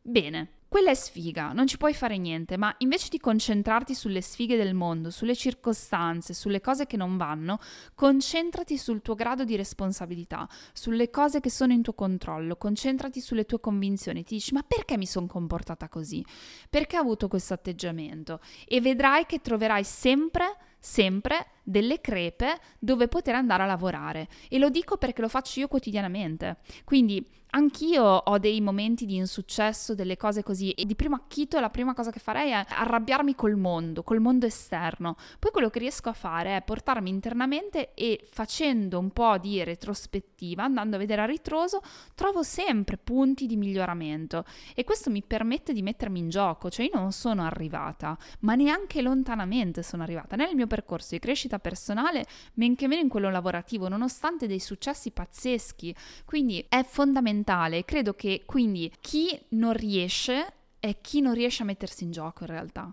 Bene, 0.09 0.51
quella 0.69 0.91
è 0.91 0.93
sfiga, 0.93 1.51
non 1.51 1.67
ci 1.67 1.75
puoi 1.75 1.93
fare 1.93 2.17
niente, 2.17 2.55
ma 2.55 2.73
invece 2.77 3.09
di 3.09 3.19
concentrarti 3.19 3.93
sulle 3.93 4.21
sfighe 4.21 4.55
del 4.55 4.73
mondo, 4.73 5.09
sulle 5.09 5.35
circostanze, 5.35 6.33
sulle 6.33 6.61
cose 6.61 6.87
che 6.87 6.95
non 6.95 7.17
vanno, 7.17 7.59
concentrati 7.93 8.77
sul 8.77 9.01
tuo 9.01 9.15
grado 9.15 9.43
di 9.43 9.57
responsabilità, 9.57 10.47
sulle 10.71 11.09
cose 11.09 11.41
che 11.41 11.49
sono 11.49 11.73
in 11.73 11.81
tuo 11.81 11.91
controllo, 11.91 12.55
concentrati 12.55 13.19
sulle 13.19 13.43
tue 13.43 13.59
convinzioni. 13.59 14.23
Ti 14.23 14.35
dici, 14.35 14.53
ma 14.53 14.63
perché 14.63 14.95
mi 14.95 15.05
sono 15.05 15.27
comportata 15.27 15.89
così? 15.89 16.23
Perché 16.69 16.97
ho 16.97 17.01
avuto 17.01 17.27
questo 17.27 17.53
atteggiamento? 17.53 18.39
E 18.65 18.79
vedrai 18.79 19.25
che 19.25 19.41
troverai 19.41 19.83
sempre 19.83 20.55
sempre 20.79 21.47
delle 21.67 21.99
crepe 21.99 22.59
dove 22.79 23.09
poter 23.09 23.35
andare 23.35 23.63
a 23.63 23.65
lavorare 23.65 24.29
e 24.47 24.57
lo 24.57 24.69
dico 24.69 24.95
perché 24.95 25.19
lo 25.19 25.27
faccio 25.27 25.59
io 25.59 25.67
quotidianamente. 25.67 26.59
Quindi 26.85 27.25
Anch'io 27.51 28.03
ho 28.03 28.37
dei 28.39 28.59
momenti 28.59 29.05
di 29.05 29.15
insuccesso, 29.15 29.95
delle 29.95 30.17
cose 30.17 30.43
così, 30.43 30.71
e 30.71 30.85
di 30.85 30.95
primo 30.95 31.15
acchito 31.15 31.59
la 31.59 31.69
prima 31.69 31.93
cosa 31.93 32.11
che 32.11 32.19
farei 32.19 32.51
è 32.51 32.65
arrabbiarmi 32.67 33.35
col 33.35 33.55
mondo, 33.55 34.03
col 34.03 34.19
mondo 34.19 34.45
esterno. 34.45 35.15
Poi 35.39 35.51
quello 35.51 35.69
che 35.69 35.79
riesco 35.79 36.09
a 36.09 36.13
fare 36.13 36.57
è 36.57 36.61
portarmi 36.61 37.09
internamente 37.09 37.93
e 37.93 38.19
facendo 38.29 38.99
un 38.99 39.11
po' 39.11 39.37
di 39.37 39.63
retrospettiva, 39.63 40.63
andando 40.63 40.97
a 40.97 40.99
vedere 40.99 41.21
a 41.21 41.25
ritroso, 41.25 41.81
trovo 42.15 42.43
sempre 42.43 42.97
punti 42.97 43.45
di 43.45 43.55
miglioramento 43.55 44.43
e 44.75 44.83
questo 44.83 45.09
mi 45.09 45.23
permette 45.23 45.71
di 45.71 45.81
mettermi 45.81 46.19
in 46.19 46.29
gioco, 46.29 46.69
cioè 46.69 46.85
io 46.85 46.99
non 46.99 47.13
sono 47.13 47.43
arrivata, 47.43 48.17
ma 48.41 48.55
neanche 48.55 49.01
lontanamente 49.01 49.83
sono 49.83 50.03
arrivata 50.03 50.35
nel 50.35 50.53
mio 50.53 50.67
percorso 50.67 51.09
di 51.11 51.19
crescita 51.19 51.56
personale, 51.59 52.25
men 52.55 52.75
che 52.75 52.87
meno 52.87 53.01
in 53.01 53.09
quello 53.09 53.29
lavorativo, 53.29 53.87
nonostante 53.87 54.47
dei 54.47 54.59
successi 54.59 55.11
pazzeschi. 55.11 55.95
Quindi 56.25 56.65
è 56.67 56.83
fondamentale. 56.83 57.85
Credo 57.85 58.13
che 58.13 58.43
quindi 58.45 58.91
chi 58.99 59.39
non 59.49 59.73
riesce 59.73 60.53
è 60.79 60.99
chi 61.01 61.21
non 61.21 61.33
riesce 61.33 61.63
a 61.63 61.65
mettersi 61.65 62.03
in 62.03 62.11
gioco 62.11 62.43
in 62.43 62.49
realtà. 62.49 62.91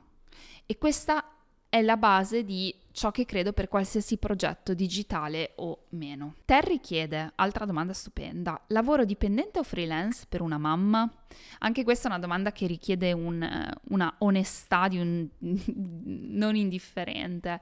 E 0.66 0.78
questa 0.78 1.33
è 1.74 1.82
la 1.82 1.96
base 1.96 2.44
di 2.44 2.72
ciò 2.92 3.10
che 3.10 3.24
credo 3.24 3.52
per 3.52 3.66
qualsiasi 3.66 4.16
progetto 4.18 4.74
digitale 4.74 5.54
o 5.56 5.86
meno. 5.88 6.36
Terry 6.44 6.78
chiede, 6.78 7.32
altra 7.34 7.64
domanda 7.64 7.92
stupenda, 7.92 8.62
lavoro 8.68 9.04
dipendente 9.04 9.58
o 9.58 9.64
freelance 9.64 10.24
per 10.28 10.40
una 10.40 10.56
mamma? 10.56 11.12
Anche 11.58 11.82
questa 11.82 12.06
è 12.06 12.12
una 12.12 12.20
domanda 12.20 12.52
che 12.52 12.68
richiede 12.68 13.10
un, 13.10 13.68
una 13.88 14.14
onestà 14.18 14.86
di 14.86 15.00
un 15.00 15.26
non 15.40 16.54
indifferente. 16.54 17.58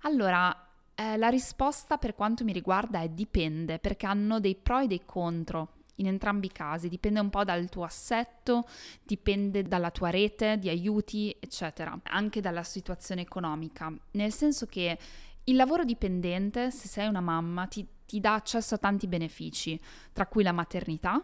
Allora, 0.00 0.70
eh, 0.96 1.16
la 1.16 1.28
risposta 1.28 1.96
per 1.96 2.16
quanto 2.16 2.42
mi 2.42 2.52
riguarda 2.52 3.02
è 3.02 3.08
dipende, 3.08 3.78
perché 3.78 4.06
hanno 4.06 4.40
dei 4.40 4.56
pro 4.56 4.80
e 4.80 4.88
dei 4.88 5.02
contro 5.04 5.74
in 5.96 6.06
entrambi 6.06 6.46
i 6.46 6.52
casi, 6.52 6.88
dipende 6.88 7.20
un 7.20 7.30
po' 7.30 7.44
dal 7.44 7.68
tuo 7.68 7.84
assetto, 7.84 8.66
dipende 9.02 9.62
dalla 9.62 9.90
tua 9.90 10.10
rete 10.10 10.58
di 10.58 10.68
aiuti, 10.68 11.34
eccetera, 11.38 11.98
anche 12.04 12.40
dalla 12.40 12.62
situazione 12.62 13.20
economica, 13.20 13.92
nel 14.12 14.32
senso 14.32 14.66
che 14.66 14.98
il 15.44 15.56
lavoro 15.56 15.84
dipendente, 15.84 16.70
se 16.70 16.88
sei 16.88 17.06
una 17.06 17.20
mamma, 17.20 17.66
ti, 17.66 17.86
ti 18.06 18.18
dà 18.18 18.34
accesso 18.34 18.76
a 18.76 18.78
tanti 18.78 19.06
benefici, 19.06 19.78
tra 20.12 20.26
cui 20.26 20.42
la 20.42 20.52
maternità, 20.52 21.22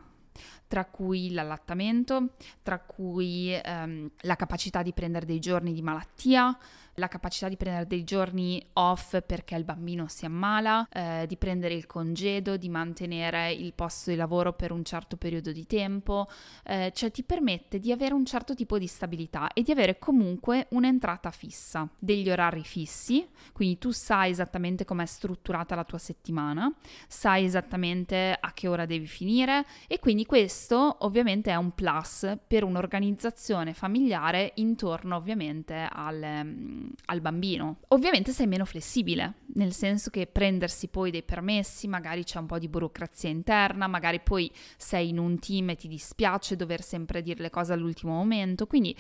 tra 0.67 0.85
cui 0.85 1.33
l'allattamento, 1.33 2.35
tra 2.63 2.79
cui 2.79 3.53
ehm, 3.53 4.11
la 4.21 4.37
capacità 4.37 4.83
di 4.83 4.93
prendere 4.93 5.27
dei 5.27 5.39
giorni 5.39 5.73
di 5.73 5.83
malattia, 5.83 6.57
la 7.01 7.09
capacità 7.09 7.49
di 7.49 7.57
prendere 7.57 7.87
dei 7.87 8.05
giorni 8.05 8.65
off 8.75 9.19
perché 9.27 9.57
il 9.57 9.65
bambino 9.65 10.07
si 10.07 10.27
ammala, 10.27 10.87
eh, 10.93 11.25
di 11.27 11.37
prendere 11.37 11.75
il 11.75 11.87
congedo, 11.87 12.57
di 12.57 12.69
mantenere 12.69 13.51
il 13.53 13.73
posto 13.73 14.11
di 14.11 14.17
lavoro 14.17 14.53
per 14.53 14.71
un 14.71 14.85
certo 14.85 15.17
periodo 15.17 15.51
di 15.51 15.67
tempo, 15.67 16.29
eh, 16.65 16.93
cioè 16.95 17.11
ti 17.11 17.25
permette 17.25 17.81
di 17.81 17.91
avere 17.91 18.15
un 18.15 18.25
certo 18.25 18.55
tipo 18.55 18.79
di 18.79 18.87
stabilità 18.87 19.53
e 19.53 19.63
di 19.63 19.73
avere 19.73 19.99
comunque 19.99 20.67
un'entrata 20.71 21.31
fissa, 21.31 21.89
degli 21.99 22.31
orari 22.31 22.63
fissi, 22.63 23.27
quindi 23.53 23.79
tu 23.79 23.91
sai 23.91 24.31
esattamente 24.31 24.85
com'è 24.85 25.07
strutturata 25.07 25.75
la 25.75 25.85
tua 25.85 25.99
settimana, 25.99 26.73
sai 27.09 27.45
esattamente 27.45 28.37
a 28.39 28.53
che 28.53 28.69
ora 28.69 28.85
devi 28.85 29.07
finire 29.07 29.65
e 29.89 29.99
quindi 29.99 30.27
questo 30.27 30.97
ovviamente 31.01 31.51
è 31.51 31.57
un 31.57 31.73
plus 31.73 32.37
per 32.47 32.63
un'organizzazione 32.63 33.73
familiare 33.73 34.53
intorno 34.57 35.17
ovviamente 35.17 35.89
al, 35.91 36.43
mm, 36.45 36.90
al 37.07 37.21
bambino. 37.21 37.79
Ovviamente 37.89 38.33
sei 38.33 38.47
meno 38.47 38.65
flessibile, 38.65 39.35
nel 39.55 39.73
senso 39.73 40.11
che 40.11 40.27
prendersi 40.27 40.89
poi 40.89 41.11
dei 41.11 41.23
permessi, 41.23 41.89
magari 41.89 42.25
c'è 42.25 42.39
un 42.39 42.47
po' 42.47 42.59
di 42.59 42.69
burocrazia 42.69 43.29
interna, 43.29 43.87
magari 43.87 44.21
poi 44.21 44.51
sei 44.77 45.09
in 45.09 45.19
un 45.19 45.39
team 45.39 45.71
e 45.71 45.77
ti 45.77 45.89
dispiace 45.89 46.57
dover 46.57 46.83
sempre 46.83 47.23
dire 47.23 47.43
le 47.43 47.51
cose 47.51 47.73
all'ultimo 47.73 48.13
momento, 48.13 48.67
quindi 48.67 48.97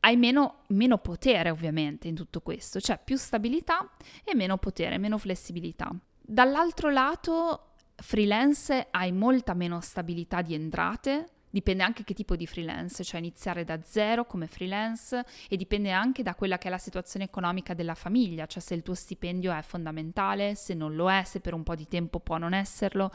hai 0.00 0.16
meno, 0.16 0.62
meno 0.68 0.98
potere 0.98 1.50
ovviamente 1.50 2.08
in 2.08 2.14
tutto 2.14 2.40
questo, 2.40 2.80
cioè 2.80 3.00
più 3.02 3.16
stabilità 3.16 3.90
e 4.24 4.34
meno 4.34 4.56
potere, 4.58 4.98
meno 4.98 5.18
flessibilità. 5.18 5.94
Dall'altro 6.20 6.90
lato 6.90 7.72
freelance 7.96 8.88
hai 8.90 9.10
molta 9.12 9.54
meno 9.54 9.80
stabilità 9.80 10.42
di 10.42 10.54
entrate, 10.54 11.30
Dipende 11.56 11.84
anche 11.84 12.04
che 12.04 12.12
tipo 12.12 12.36
di 12.36 12.46
freelance, 12.46 13.02
cioè 13.02 13.18
iniziare 13.18 13.64
da 13.64 13.80
zero 13.82 14.26
come 14.26 14.46
freelance 14.46 15.24
e 15.48 15.56
dipende 15.56 15.90
anche 15.90 16.22
da 16.22 16.34
quella 16.34 16.58
che 16.58 16.68
è 16.68 16.70
la 16.70 16.76
situazione 16.76 17.24
economica 17.24 17.72
della 17.72 17.94
famiglia, 17.94 18.44
cioè 18.44 18.60
se 18.60 18.74
il 18.74 18.82
tuo 18.82 18.92
stipendio 18.92 19.50
è 19.54 19.62
fondamentale, 19.62 20.54
se 20.54 20.74
non 20.74 20.94
lo 20.94 21.10
è, 21.10 21.22
se 21.24 21.40
per 21.40 21.54
un 21.54 21.62
po' 21.62 21.74
di 21.74 21.88
tempo 21.88 22.20
può 22.20 22.36
non 22.36 22.52
esserlo. 22.52 23.10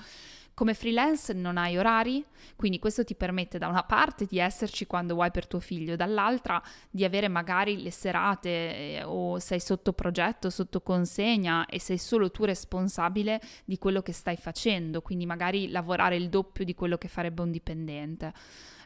Come 0.62 0.76
freelance 0.76 1.34
non 1.34 1.58
hai 1.58 1.76
orari, 1.76 2.24
quindi 2.56 2.78
questo 2.78 3.04
ti 3.04 3.15
permette 3.15 3.58
da 3.58 3.67
una 3.67 3.82
parte 3.82 4.28
di 4.28 4.38
esserci 4.38 4.86
quando 4.86 5.15
vuoi 5.15 5.32
per 5.32 5.47
tuo 5.47 5.60
figlio, 5.60 5.95
dall'altra 5.95 6.62
di 6.91 7.04
avere 7.04 7.28
magari 7.28 7.82
le 7.82 7.89
serate 7.89 8.50
eh, 8.50 9.04
o 9.04 9.39
sei 9.39 9.60
sotto 9.60 9.91
progetto, 9.91 10.52
sotto 10.52 10.82
consegna 10.82 11.65
e 11.65 11.80
sei 11.80 11.97
solo 11.97 12.30
tu 12.30 12.45
responsabile 12.45 13.41
di 13.65 13.80
quello 13.80 14.04
che 14.04 14.13
stai 14.13 14.36
facendo, 14.38 15.02
quindi 15.02 15.26
magari 15.26 15.67
lavorare 15.67 16.15
il 16.15 16.30
doppio 16.30 16.63
di 16.63 16.76
quello 16.76 17.00
che 17.00 17.08
farebbe 17.08 17.41
un 17.41 17.50
dipendente 17.50 18.32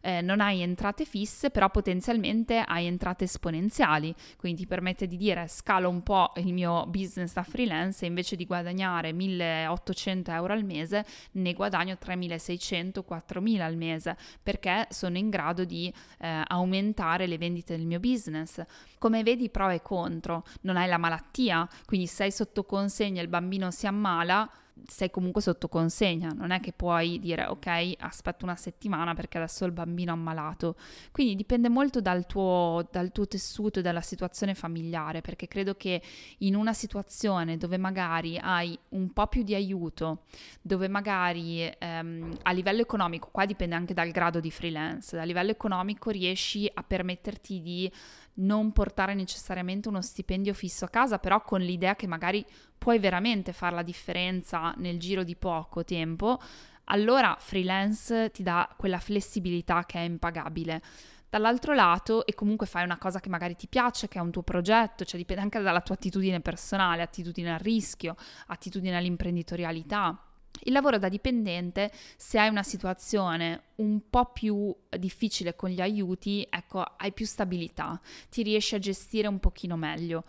eh, 0.06 0.22
non 0.22 0.40
hai 0.40 0.62
entrate 0.62 1.04
fisse, 1.04 1.50
però 1.50 1.72
potenzialmente 1.72 2.60
hai 2.60 2.86
entrate 2.86 3.24
esponenziali, 3.24 4.14
quindi 4.38 4.62
ti 4.62 4.68
permette 4.68 5.08
di 5.08 5.18
dire 5.18 5.48
scalo 5.48 5.90
un 5.90 6.04
po' 6.04 6.32
il 6.36 6.54
mio 6.54 6.86
business 6.86 7.34
da 7.34 7.42
freelance 7.42 8.06
e 8.06 8.08
invece 8.08 8.36
di 8.36 8.46
guadagnare 8.46 9.12
1800 9.14 10.32
euro 10.32 10.54
al 10.54 10.64
mese 10.64 11.04
ne 11.32 11.54
guadagno 11.54 11.98
3600, 11.98 13.04
4000 13.04 13.66
al 13.66 13.76
mese 13.76 14.16
perché 14.44 14.86
sono 14.92 15.18
in 15.18 15.32
grado 15.32 15.66
di 15.66 15.92
eh, 16.20 16.44
aumentare 16.50 17.26
le 17.26 17.40
vendite 17.40 17.76
del 17.76 17.88
mio 17.88 18.00
business. 18.00 18.64
Come 19.00 19.24
vedi 19.24 19.50
pro 19.50 19.70
e 19.70 19.82
contro, 19.82 20.44
non 20.62 20.78
hai 20.78 20.88
la 20.88 21.00
malattia, 21.00 21.68
quindi 21.86 22.06
sei 22.06 22.32
sotto 22.32 22.64
consegna 22.64 23.22
e 23.22 23.24
il 23.24 23.30
bambino 23.30 23.72
si 23.72 23.88
ammala, 23.88 24.48
sei 24.88 25.10
comunque 25.10 25.42
sotto 25.42 25.68
consegna, 25.70 26.30
non 26.30 26.52
è 26.52 26.60
che 26.60 26.74
puoi 26.74 27.20
dire 27.20 27.46
ok, 27.46 27.94
aspetto 28.00 28.44
una 28.44 28.56
settimana 28.56 29.14
perché 29.14 29.38
adesso 29.38 29.66
il 29.66 29.72
bambino 29.72 30.12
è 30.12 30.16
ammalato. 30.16 30.76
Quindi 31.12 31.36
dipende 31.36 31.70
molto 31.70 32.02
dal 32.02 32.26
tuo, 32.26 32.88
dal 32.92 33.12
tuo 33.12 33.28
tessuto 33.28 33.80
e 33.80 33.82
dalla 33.82 34.02
situazione 34.02 34.54
familiare, 34.54 35.22
perché 35.22 35.48
credo 35.48 35.76
che 35.76 36.02
in 36.40 36.56
una 36.56 36.74
situazione 36.74 37.58
dove 37.58 37.78
magari 37.78 38.38
hai 38.38 38.78
un 38.90 39.12
po' 39.12 39.28
più 39.28 39.44
di 39.44 39.56
aiuto, 39.56 40.24
dove 40.62 40.88
magari 40.88 41.64
ehm, 41.78 42.38
a 42.44 42.52
livello 42.52 42.82
economico, 42.82 43.30
qua 43.32 43.46
dipende 43.46 43.76
anche 43.76 43.94
dal 43.94 44.12
grado 44.12 44.40
di 44.40 44.52
freelance, 44.52 45.18
a 45.18 45.24
livello 45.24 45.52
economico 45.52 46.10
riesci 46.10 46.70
a 46.74 46.84
permetterti 46.84 47.62
di 47.62 47.92
non 48.38 48.72
portare 48.72 49.14
necessariamente 49.14 49.88
uno 49.88 50.02
stipendio 50.02 50.54
fisso 50.54 50.86
a 50.86 50.90
casa, 50.90 51.20
però 51.20 51.42
con 51.42 51.62
l'idea 51.62 51.96
che 51.96 52.08
magari 52.08 52.46
puoi 52.86 53.00
veramente 53.00 53.52
fare 53.52 53.74
la 53.74 53.82
differenza 53.82 54.72
nel 54.78 55.00
giro 55.00 55.24
di 55.24 55.36
poco 55.36 55.84
tempo, 55.84 56.40
allora 56.84 57.36
freelance 57.40 58.30
ti 58.30 58.44
dà 58.44 58.72
quella 58.78 59.00
flessibilità 59.00 59.88
che 59.88 59.98
è 59.98 60.04
impagabile. 60.04 60.84
Dall'altro 61.28 61.74
lato, 61.74 62.28
e 62.28 62.36
comunque 62.36 62.68
fai 62.68 62.84
una 62.84 63.00
cosa 63.00 63.20
che 63.20 63.28
magari 63.28 63.56
ti 63.56 63.66
piace, 63.66 64.08
che 64.08 64.20
è 64.20 64.22
un 64.22 64.30
tuo 64.30 64.44
progetto, 64.44 65.04
cioè 65.04 65.20
dipende 65.20 65.42
anche 65.42 65.60
dalla 65.62 65.82
tua 65.82 65.96
attitudine 65.96 66.42
personale, 66.42 67.02
attitudine 67.02 67.54
al 67.54 67.60
rischio, 67.60 68.16
attitudine 68.46 68.96
all'imprenditorialità 68.96 70.20
il 70.66 70.72
lavoro 70.72 70.98
da 71.00 71.10
dipendente, 71.10 71.92
se 72.16 72.40
hai 72.40 72.50
una 72.50 72.64
situazione 72.64 73.64
un 73.78 74.10
po' 74.10 74.32
più 74.32 74.74
difficile 74.98 75.56
con 75.56 75.70
gli 75.70 75.82
aiuti, 75.82 76.48
ecco, 76.50 76.82
hai 76.82 77.12
più 77.12 77.26
stabilità, 77.26 78.00
ti 78.30 78.42
riesci 78.42 78.76
a 78.76 78.80
gestire 78.80 79.28
un 79.28 79.40
pochino 79.40 79.76
meglio. 79.76 80.24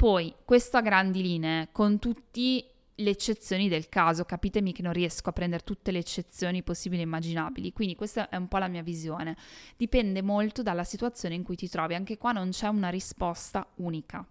Poi, 0.00 0.34
questo 0.46 0.78
a 0.78 0.80
grandi 0.80 1.20
linee, 1.20 1.68
con 1.72 1.98
tutte 1.98 2.64
le 2.94 3.10
eccezioni 3.10 3.68
del 3.68 3.90
caso, 3.90 4.24
capitemi 4.24 4.72
che 4.72 4.80
non 4.80 4.94
riesco 4.94 5.28
a 5.28 5.32
prendere 5.32 5.62
tutte 5.62 5.90
le 5.90 5.98
eccezioni 5.98 6.62
possibili 6.62 7.02
e 7.02 7.04
immaginabili, 7.04 7.74
quindi 7.74 7.96
questa 7.96 8.30
è 8.30 8.36
un 8.36 8.48
po' 8.48 8.56
la 8.56 8.68
mia 8.68 8.80
visione. 8.80 9.36
Dipende 9.76 10.22
molto 10.22 10.62
dalla 10.62 10.84
situazione 10.84 11.34
in 11.34 11.42
cui 11.42 11.54
ti 11.54 11.68
trovi, 11.68 11.96
anche 11.96 12.16
qua 12.16 12.32
non 12.32 12.48
c'è 12.48 12.68
una 12.68 12.88
risposta 12.88 13.66
unica 13.74 14.26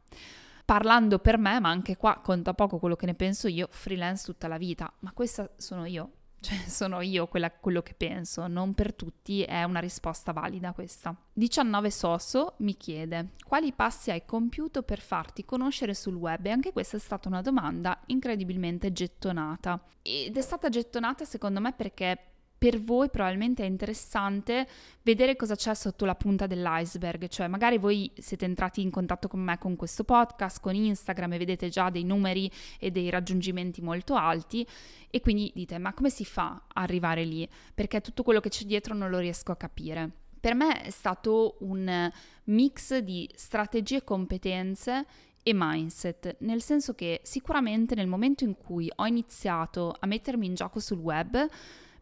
parlando 0.65 1.17
per 1.17 1.37
me, 1.37 1.59
ma 1.59 1.69
anche 1.69 1.97
qua 1.97 2.19
conta 2.19 2.55
poco 2.55 2.79
quello 2.79 2.95
che 2.95 3.07
ne 3.07 3.15
penso 3.15 3.47
io, 3.47 3.67
freelance 3.69 4.25
tutta 4.25 4.47
la 4.47 4.57
vita, 4.57 4.91
ma 4.99 5.11
questa 5.13 5.51
sono 5.57 5.85
io, 5.85 6.11
cioè 6.41 6.57
sono 6.67 7.01
io 7.01 7.27
quella, 7.27 7.51
quello 7.51 7.81
che 7.81 7.93
penso, 7.93 8.47
non 8.47 8.73
per 8.73 8.93
tutti 8.93 9.43
è 9.43 9.63
una 9.63 9.79
risposta 9.79 10.31
valida 10.31 10.73
questa. 10.73 11.15
19 11.33 11.89
Soso 11.89 12.55
mi 12.59 12.75
chiede 12.75 13.31
quali 13.45 13.71
passi 13.73 14.11
hai 14.11 14.25
compiuto 14.25 14.83
per 14.83 14.99
farti 14.99 15.45
conoscere 15.45 15.93
sul 15.93 16.15
web 16.15 16.45
e 16.45 16.51
anche 16.51 16.73
questa 16.73 16.97
è 16.97 16.99
stata 16.99 17.27
una 17.27 17.41
domanda 17.41 17.99
incredibilmente 18.07 18.91
gettonata 18.91 19.81
ed 20.01 20.35
è 20.35 20.41
stata 20.41 20.69
gettonata 20.69 21.23
secondo 21.23 21.59
me 21.61 21.73
perché 21.73 22.28
per 22.59 22.81
voi 22.81 23.09
probabilmente 23.09 23.63
è 23.63 23.65
interessante 23.65 24.67
vedere 25.03 25.37
cosa 25.37 25.55
c'è 25.55 25.73
sotto 25.73 26.03
la 26.03 26.13
punta 26.13 26.45
dell'iceberg, 26.45 27.29
cioè 27.29 27.47
magari 27.47 27.77
voi 27.77 28.11
siete 28.17 28.43
entrati 28.43 28.81
in 28.81 28.91
contatto 28.91 29.29
con 29.29 29.39
me 29.39 29.57
con 29.57 29.77
questo 29.77 30.03
podcast, 30.03 30.59
con 30.59 30.75
Instagram 30.75 31.33
e 31.33 31.37
vedete 31.37 31.69
già 31.69 31.89
dei 31.89 32.03
numeri 32.03 32.51
e 32.77 32.91
dei 32.91 33.09
raggiungimenti 33.09 33.81
molto 33.81 34.15
alti 34.15 34.67
e 35.09 35.21
quindi 35.21 35.49
dite 35.55 35.77
ma 35.77 35.93
come 35.93 36.09
si 36.09 36.25
fa 36.25 36.61
a 36.67 36.81
arrivare 36.81 37.23
lì? 37.23 37.47
Perché 37.73 38.01
tutto 38.01 38.23
quello 38.23 38.41
che 38.41 38.49
c'è 38.49 38.65
dietro 38.65 38.93
non 38.93 39.09
lo 39.09 39.19
riesco 39.19 39.53
a 39.53 39.55
capire. 39.55 40.11
Per 40.37 40.53
me 40.53 40.81
è 40.81 40.89
stato 40.89 41.55
un 41.61 42.11
mix 42.45 42.97
di 42.97 43.29
strategie 43.35 43.97
e 43.97 44.03
competenze 44.03 45.05
e 45.43 45.51
mindset, 45.53 46.35
nel 46.39 46.61
senso 46.61 46.93
che 46.93 47.21
sicuramente 47.23 47.95
nel 47.95 48.07
momento 48.07 48.43
in 48.43 48.55
cui 48.57 48.91
ho 48.93 49.05
iniziato 49.05 49.95
a 49.97 50.05
mettermi 50.05 50.45
in 50.45 50.55
gioco 50.55 50.79
sul 50.79 50.97
web, 50.97 51.47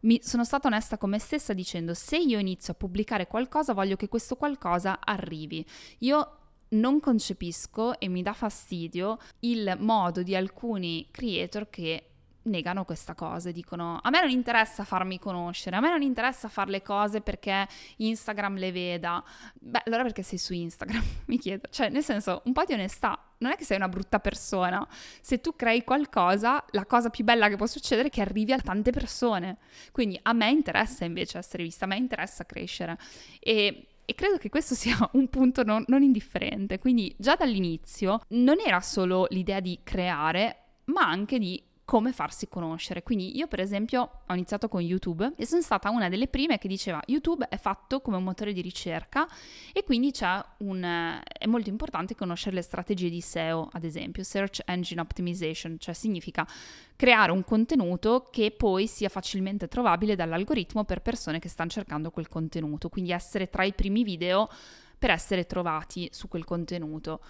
mi 0.02 0.20
sono 0.22 0.44
stata 0.44 0.68
onesta 0.68 0.98
con 0.98 1.10
me 1.10 1.20
stessa 1.20 1.54
dicendo 1.54 1.94
se 1.94 2.18
io 2.18 2.40
inizio 2.40 2.74
a 2.74 2.76
pubblicare 2.76 3.28
qualcosa 3.28 3.74
voglio 3.74 3.96
che 3.96 4.08
questo 4.08 4.36
qualcosa 4.36 5.00
arrivi. 5.04 5.66
Io 6.00 6.38
non 6.70 7.00
concepisco 7.00 8.00
e 8.00 8.08
mi 8.08 8.22
dà 8.22 8.34
fastidio 8.34 9.18
il 9.40 9.76
modo 9.80 10.22
di 10.24 10.36
alcuni 10.36 11.08
creator 11.12 11.70
che 11.70 12.10
negano 12.48 12.86
questa 12.86 13.14
cosa, 13.14 13.52
dicono 13.52 14.00
a 14.02 14.10
me 14.10 14.22
non 14.22 14.30
interessa 14.30 14.84
farmi 14.84 15.20
conoscere, 15.20 15.76
a 15.76 15.80
me 15.80 15.90
non 15.90 16.02
interessa 16.02 16.48
fare 16.48 16.72
le 16.72 16.82
cose 16.82 17.22
perché 17.22 17.68
Instagram 17.98 18.56
le 18.56 18.72
veda. 18.72 19.24
Beh, 19.54 19.84
allora 19.86 20.04
perché 20.04 20.24
sei 20.24 20.38
su 20.38 20.54
Instagram? 20.54 21.04
Mi 21.28 21.38
chiedo, 21.38 21.68
cioè 21.70 21.90
nel 21.90 22.04
senso 22.04 22.42
un 22.46 22.54
po' 22.54 22.64
di 22.66 22.74
onestà, 22.74 23.20
non 23.40 23.52
è 23.52 23.56
che 23.56 23.64
sei 23.64 23.78
una 23.78 23.90
brutta 23.90 24.20
persona, 24.20 24.86
se 25.22 25.42
tu 25.42 25.56
crei 25.56 25.84
qualcosa, 25.84 26.64
la 26.72 26.86
cosa 26.86 27.10
più 27.10 27.24
bella 27.24 27.50
che 27.50 27.56
può 27.56 27.66
succedere 27.66 28.08
è 28.08 28.12
che 28.12 28.22
arrivi 28.22 28.54
a 28.54 28.60
tante 28.60 28.92
persone, 28.92 29.58
quindi 29.92 30.20
a 30.22 30.34
me 30.34 30.50
interessa 30.50 31.06
invece 31.06 31.38
essere 31.38 31.64
vista, 31.64 31.86
a 31.86 31.88
me 31.88 31.98
interessa 31.98 32.46
crescere. 32.46 32.98
E 33.40 33.88
e 34.10 34.16
credo 34.16 34.38
che 34.38 34.48
questo 34.48 34.74
sia 34.74 34.98
un 35.14 35.28
punto 35.28 35.64
non, 35.64 35.84
non, 35.88 36.02
indifferente. 36.02 36.80
Quindi 36.80 37.14
già 37.18 37.36
dall'inizio 37.36 38.22
non 38.30 38.56
era 38.66 38.80
solo 38.80 39.28
l'idea 39.32 39.60
di 39.60 39.82
creare, 39.84 40.68
ma 40.86 41.02
anche 41.02 41.38
di 41.38 41.62
come 41.88 42.12
farsi 42.12 42.50
conoscere. 42.50 43.02
Quindi 43.02 43.38
io 43.38 43.48
per 43.48 43.62
esempio 43.62 44.24
ho 44.28 44.34
iniziato 44.34 44.68
con 44.68 44.82
YouTube 44.82 45.32
e 45.38 45.46
sono 45.46 45.62
stata 45.62 45.90
una 45.90 46.10
delle 46.10 46.28
prime 46.28 46.58
che 46.58 46.68
diceva 46.68 47.02
YouTube 47.06 47.48
è 47.48 47.56
fatto 47.56 48.02
come 48.02 48.18
un 48.18 48.26
motore 48.26 48.52
di 48.52 48.60
ricerca 48.60 49.26
e 49.72 49.86
quindi 49.86 50.12
un, 50.58 51.22
è 51.26 51.46
molto 51.46 51.70
importante 51.70 52.14
conoscere 52.14 52.56
le 52.56 52.62
strategie 52.62 53.10
di 53.10 53.22
SEO, 53.22 53.70
ad 53.72 53.86
esempio, 53.86 54.24
Search 54.24 54.64
Engine 54.66 55.00
Optimization, 55.00 55.78
cioè 55.80 55.94
significa 55.94 56.46
creare 56.98 57.32
un 57.32 57.46
contenuto 57.46 58.28
che 58.32 58.52
poi 58.52 58.86
sia 58.86 59.08
facilmente 59.08 59.70
trovabile 59.70 60.18
dall'algoritmo 60.18 60.84
per 60.84 61.02
persone 61.02 61.40
che 61.40 61.48
stanno 61.48 61.70
cercando 61.70 62.12
quel 62.12 62.28
contenuto, 62.28 62.90
quindi 62.90 63.14
essere 63.14 63.50
tra 63.50 63.64
i 63.64 63.72
primi 63.72 64.04
video 64.04 64.50
per 65.00 65.12
essere 65.12 65.46
trovati 65.46 66.10
su 66.12 66.28
quel 66.28 66.44
contenuto. 66.44 67.22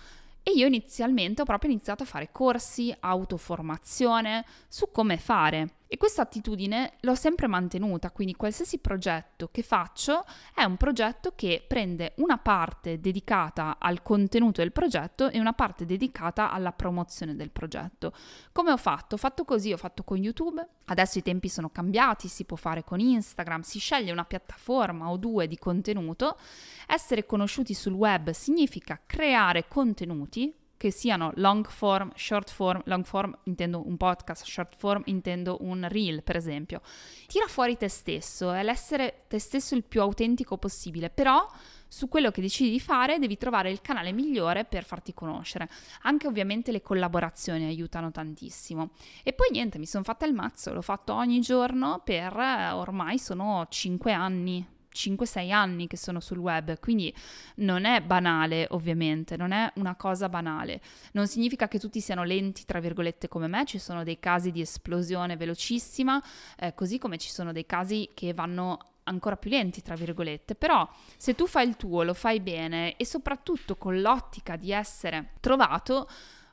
E 0.48 0.52
io 0.52 0.66
inizialmente 0.66 1.42
ho 1.42 1.44
proprio 1.44 1.70
iniziato 1.70 2.04
a 2.04 2.06
fare 2.06 2.30
corsi, 2.32 2.96
autoformazione 2.98 4.46
su 4.70 4.90
come 4.94 5.18
fare. 5.18 5.80
E 5.90 5.96
questa 5.96 6.24
attitudine 6.24 6.96
l'ho 7.02 7.16
sempre 7.16 7.48
mantenuta, 7.48 8.12
quindi 8.12 8.36
qualsiasi 8.36 8.80
progetto 8.80 9.48
che 9.50 9.64
faccio 9.64 10.26
è 10.54 10.64
un 10.64 10.76
progetto 10.76 11.32
che 11.34 11.64
prende 11.66 12.14
una 12.18 12.38
parte 12.38 13.00
dedicata 13.00 13.78
al 13.80 14.02
contenuto 14.02 14.60
del 14.60 14.74
progetto 14.74 15.30
e 15.30 15.40
una 15.40 15.54
parte 15.54 15.86
dedicata 15.86 16.52
alla 16.52 16.74
promozione 16.74 17.36
del 17.38 17.52
progetto. 17.52 18.12
Come 18.52 18.72
ho 18.72 18.78
fatto? 18.78 19.16
Ho 19.16 19.18
fatto 19.18 19.46
così, 19.46 19.72
ho 19.72 19.78
fatto 19.78 20.04
con 20.04 20.18
YouTube, 20.18 20.66
adesso 20.86 21.20
i 21.20 21.24
tempi 21.24 21.48
sono 21.48 21.70
cambiati, 21.70 22.28
si 22.28 22.44
può 22.44 22.58
fare 22.58 22.84
con 22.84 23.00
Instagram, 23.00 23.62
si 23.62 23.80
sceglie 23.80 24.12
una 24.12 24.26
piattaforma 24.26 25.10
o 25.10 25.16
due 25.16 25.48
di 25.48 25.58
contenuto. 25.58 26.38
Essere 26.86 27.26
conosciuti 27.26 27.74
sul 27.74 27.94
web 27.94 28.32
significa 28.32 29.00
creare 29.06 29.68
contenuti 29.70 30.54
che 30.78 30.92
siano 30.92 31.32
long 31.36 31.68
form, 31.68 32.12
short 32.16 32.52
form, 32.52 32.82
long 32.86 33.04
form 33.04 33.36
intendo 33.44 33.86
un 33.86 33.98
podcast, 33.98 34.46
short 34.46 34.76
form 34.78 35.02
intendo 35.06 35.58
un 35.62 35.88
reel 35.90 36.24
per 36.24 36.36
esempio. 36.36 36.82
Tira 37.26 37.48
fuori 37.48 37.76
te 37.76 37.90
stesso, 37.90 38.52
è 38.52 38.64
l'essere 38.64 39.24
te 39.28 39.40
stesso 39.40 39.76
il 39.76 39.84
più 39.84 40.02
autentico 40.02 40.58
possibile, 40.58 41.10
però 41.10 41.46
su 41.88 42.08
quello 42.08 42.32
che 42.32 42.42
decidi 42.42 42.70
di 42.70 42.80
fare 42.80 43.18
devi 43.18 43.38
trovare 43.38 43.72
il 43.72 43.82
canale 43.82 44.12
migliore 44.12 44.66
per 44.66 44.84
farti 44.84 45.14
conoscere. 45.14 45.70
Anche 46.04 46.28
ovviamente 46.28 46.72
le 46.72 46.82
collaborazioni 46.82 47.66
aiutano 47.66 48.12
tantissimo. 48.12 48.92
E 49.24 49.34
poi 49.34 49.48
niente, 49.52 49.80
mi 49.80 49.86
sono 49.86 50.04
fatta 50.04 50.26
il 50.26 50.34
mazzo, 50.34 50.74
l'ho 50.74 50.82
fatto 50.82 51.14
ogni 51.14 51.40
giorno 51.40 52.02
per 52.04 52.38
eh, 52.38 52.72
ormai 52.72 53.18
sono 53.18 53.66
5 53.68 54.12
anni, 54.12 54.66
5-6 54.98 55.52
anni 55.52 55.88
che 55.88 55.98
sono 55.98 56.20
sul 56.20 56.40
web, 56.40 56.80
quindi 56.80 57.14
non 57.58 57.86
è 57.86 58.02
banale 58.02 58.68
ovviamente, 58.72 59.38
non 59.38 59.52
è 59.52 59.72
una 59.76 59.96
cosa 59.96 60.30
banale. 60.30 60.82
Non 61.14 61.28
significa 61.28 61.68
che 61.68 61.80
tutti 61.80 62.02
siano 62.02 62.24
lenti, 62.24 62.66
tra 62.66 62.80
virgolette, 62.80 63.28
come 63.28 63.48
me, 63.48 63.66
ci 63.66 63.78
sono 63.78 64.04
dei 64.04 64.20
casi 64.20 64.52
di 64.52 64.62
esplosione 64.62 65.38
velocissima, 65.38 66.22
eh, 66.58 66.74
così 66.74 66.98
come 66.98 67.18
ci 67.18 67.30
sono 67.30 67.52
dei 67.52 67.66
casi 67.66 68.10
che 68.14 68.34
vanno 68.34 68.80
ancora 69.04 69.38
più 69.38 69.50
lenti, 69.50 69.82
tra 69.82 69.96
virgolette, 69.96 70.56
però 70.56 70.88
se 71.18 71.34
tu 71.34 71.48
fai 71.48 71.68
il 71.68 71.76
tuo, 71.76 72.04
lo 72.04 72.14
fai 72.14 72.40
bene 72.40 72.96
e 72.98 73.06
soprattutto 73.06 73.76
con 73.76 74.00
l'ottica 74.02 74.56
di 74.56 74.72
essere 74.72 75.32
trovato, 75.40 76.08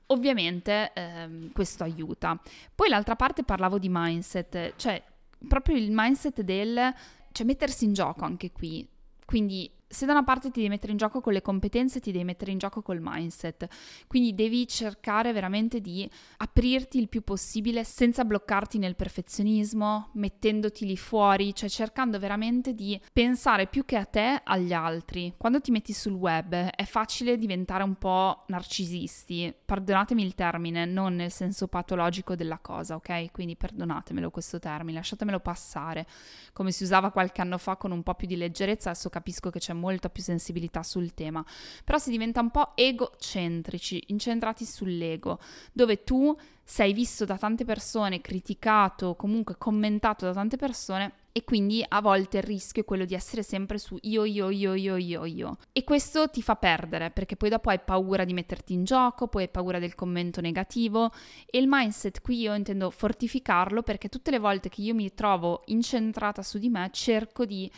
ovviamente 0.07 0.93
ehm, 0.95 1.53
questo 1.53 1.85
aiuta. 1.85 2.39
Poi 2.75 2.89
l'altra 2.89 3.17
parte 3.17 3.45
parlavo 3.45 3.79
di 3.79 3.89
mindset, 3.91 4.75
cioè 4.77 5.03
proprio 5.47 5.77
il 5.77 5.91
mindset 5.93 6.41
del 6.41 6.95
cioè 7.35 7.45
mettersi 7.45 7.85
in 7.85 7.93
gioco 7.95 8.25
anche 8.25 8.53
qui. 8.53 8.89
Quindi 9.25 9.69
se 9.95 10.07
da 10.07 10.13
una 10.13 10.25
parte 10.25 10.51
ti 10.51 10.61
devi 10.61 10.69
mettere 10.69 10.93
in 10.93 10.99
gioco 10.99 11.21
con 11.21 11.33
le 11.33 11.41
competenze, 11.41 12.01
ti 12.01 12.13
devi 12.13 12.25
mettere 12.25 12.51
in 12.51 12.59
gioco 12.59 12.83
col 12.83 12.99
mindset. 13.01 13.67
Quindi 14.07 14.35
devi 14.35 14.67
cercare 14.67 15.33
veramente 15.33 15.81
di 15.81 16.09
aprirti 16.39 16.99
il 16.99 17.09
più 17.09 17.23
possibile 17.23 17.85
senza 17.85 18.25
bloccarti 18.25 18.79
nel 18.79 18.97
perfezionismo, 18.97 20.11
mettendoti 20.15 20.85
lì 20.85 20.97
fuori, 20.97 21.55
cioè 21.55 21.69
cercando 21.69 22.19
veramente 22.19 22.75
di 22.75 23.01
pensare 23.13 23.67
più 23.67 23.85
che 23.85 23.97
a 23.97 24.05
te 24.05 24.41
agli 24.43 24.73
altri. 24.73 25.33
Quando 25.37 25.61
ti 25.61 25.71
metti 25.71 25.93
sul 25.93 26.13
web 26.13 26.53
è 26.55 26.85
facile 26.85 27.39
diventare 27.39 27.85
un 27.85 27.95
po' 27.95 28.45
narcisisti. 28.49 29.55
Perdonatemi 29.65 30.25
il 30.25 30.35
termine, 30.35 30.85
non 30.85 31.15
nel 31.15 31.31
senso 31.31 31.69
patologico 31.69 32.35
della 32.35 32.59
cosa, 32.59 32.97
ok? 32.97 33.31
Quindi 33.31 33.57
perdonatemelo 33.57 34.31
questo 34.31 34.59
termine, 34.59 34.99
lasciatemelo 34.99 35.39
passare. 35.39 36.07
Come 36.53 36.73
si 36.73 36.83
usava 36.83 37.11
qualche 37.11 37.41
anno 37.41 37.59
fa 37.59 37.77
con 37.77 37.93
un 37.93 38.03
po' 38.03 38.15
più 38.15 38.27
di 38.27 38.37
leggerezza, 38.37 38.91
adesso 38.91 39.09
capisco 39.09 39.51
che 39.51 39.61
c'è 39.61 39.73
molta 39.85 40.09
più 40.09 40.23
sensibilità 40.23 40.83
sul 40.83 41.13
tema, 41.13 41.45
però 41.85 41.99
si 41.99 42.11
diventa 42.11 42.41
un 42.41 42.51
po' 42.51 42.73
egocentrici, 42.75 44.05
incentrati 44.09 44.65
sull'ego, 44.65 45.39
dove 45.73 46.05
tu 46.05 46.35
sei 46.65 46.95
visto 46.95 47.27
da 47.27 47.37
tante 47.37 47.65
persone, 47.65 48.23
criticato, 48.23 49.15
comunque 49.17 49.57
commentato 49.59 50.25
da 50.25 50.33
tante 50.33 50.57
persone 50.57 51.13
e 51.31 51.45
quindi 51.45 51.85
a 51.87 52.01
volte 52.01 52.39
il 52.39 52.45
rischio 52.45 52.83
è 52.83 52.85
quello 52.85 53.05
di 53.05 53.15
essere 53.15 53.43
sempre 53.43 53.77
su 53.77 53.99
io, 54.03 54.25
io, 54.25 54.51
io, 54.51 54.75
io, 54.75 54.97
io, 54.97 55.25
io. 55.25 55.57
E 55.73 55.85
questo 55.85 56.31
ti 56.31 56.41
fa 56.41 56.57
perdere 56.57 57.11
perché 57.11 57.37
poi 57.37 57.51
dopo 57.51 57.71
hai 57.71 57.81
paura 57.81 58.25
di 58.25 58.33
metterti 58.33 58.73
in 58.73 58.85
gioco, 58.85 59.27
poi 59.27 59.43
hai 59.43 59.49
paura 59.49 59.79
del 59.79 59.95
commento 59.95 60.41
negativo 60.41 61.13
e 61.51 61.59
il 61.59 61.67
mindset 61.69 62.23
qui 62.23 62.41
io 62.41 62.55
intendo 62.55 62.89
fortificarlo 62.91 63.83
perché 63.83 64.09
tutte 64.09 64.31
le 64.31 64.39
volte 64.39 64.69
che 64.69 64.81
io 64.81 64.95
mi 64.95 65.13
trovo 65.13 65.63
incentrata 65.67 66.43
su 66.43 66.59
di 66.59 66.69
me 66.71 66.89
cerco 66.93 67.45
di 67.45 67.71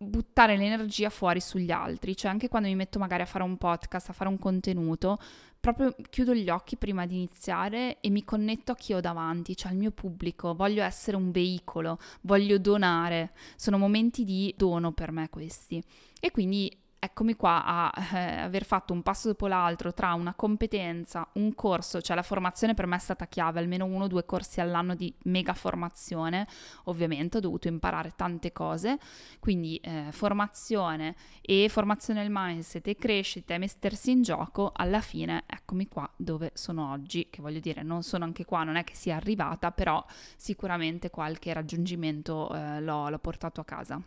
buttare 0.00 0.56
l'energia 0.56 1.10
fuori 1.10 1.40
sugli 1.40 1.72
altri, 1.72 2.16
cioè 2.16 2.30
anche 2.30 2.48
quando 2.48 2.68
mi 2.68 2.76
metto 2.76 3.00
magari 3.00 3.22
a 3.22 3.26
fare 3.26 3.42
un 3.42 3.56
podcast, 3.56 4.10
a 4.10 4.12
fare 4.12 4.30
un 4.30 4.38
contenuto, 4.38 5.18
proprio 5.58 5.94
chiudo 6.08 6.34
gli 6.34 6.48
occhi 6.48 6.76
prima 6.76 7.04
di 7.04 7.16
iniziare 7.16 8.00
e 8.00 8.08
mi 8.08 8.24
connetto 8.24 8.72
a 8.72 8.76
chi 8.76 8.94
ho 8.94 9.00
davanti, 9.00 9.56
cioè 9.56 9.72
al 9.72 9.76
mio 9.76 9.90
pubblico, 9.90 10.54
voglio 10.54 10.84
essere 10.84 11.16
un 11.16 11.32
veicolo, 11.32 11.98
voglio 12.22 12.58
donare, 12.58 13.32
sono 13.56 13.76
momenti 13.76 14.22
di 14.22 14.54
dono 14.56 14.92
per 14.92 15.10
me 15.10 15.28
questi. 15.28 15.82
E 16.20 16.30
quindi 16.30 16.74
eccomi 17.00 17.36
qua 17.36 17.64
a 17.64 17.92
eh, 18.12 18.36
aver 18.40 18.64
fatto 18.64 18.92
un 18.92 19.02
passo 19.02 19.28
dopo 19.28 19.46
l'altro 19.46 19.92
tra 19.94 20.14
una 20.14 20.34
competenza, 20.34 21.28
un 21.34 21.54
corso, 21.54 22.00
cioè 22.00 22.16
la 22.16 22.22
formazione 22.22 22.74
per 22.74 22.86
me 22.86 22.96
è 22.96 23.00
stata 23.00 23.26
chiave, 23.26 23.60
almeno 23.60 23.84
uno 23.84 24.04
o 24.04 24.08
due 24.08 24.24
corsi 24.24 24.60
all'anno 24.60 24.94
di 24.94 25.14
mega 25.24 25.54
formazione, 25.54 26.46
ovviamente 26.84 27.38
ho 27.38 27.40
dovuto 27.40 27.68
imparare 27.68 28.12
tante 28.16 28.52
cose, 28.52 28.98
quindi 29.38 29.76
eh, 29.76 30.08
formazione 30.10 31.14
e 31.40 31.68
formazione 31.68 32.22
del 32.22 32.30
mindset 32.32 32.86
e 32.88 32.96
crescita 32.96 33.54
e 33.54 33.58
mettersi 33.58 34.10
in 34.10 34.22
gioco, 34.22 34.72
alla 34.74 35.00
fine 35.00 35.44
eccomi 35.46 35.86
qua 35.88 36.08
dove 36.16 36.50
sono 36.54 36.90
oggi, 36.90 37.28
che 37.30 37.40
voglio 37.40 37.60
dire 37.60 37.82
non 37.82 38.02
sono 38.02 38.24
anche 38.24 38.44
qua, 38.44 38.64
non 38.64 38.76
è 38.76 38.84
che 38.84 38.94
sia 38.94 39.16
arrivata, 39.16 39.70
però 39.70 40.04
sicuramente 40.36 41.10
qualche 41.10 41.52
raggiungimento 41.52 42.52
eh, 42.52 42.80
l'ho, 42.80 43.08
l'ho 43.08 43.18
portato 43.18 43.60
a 43.60 43.64
casa. 43.64 44.00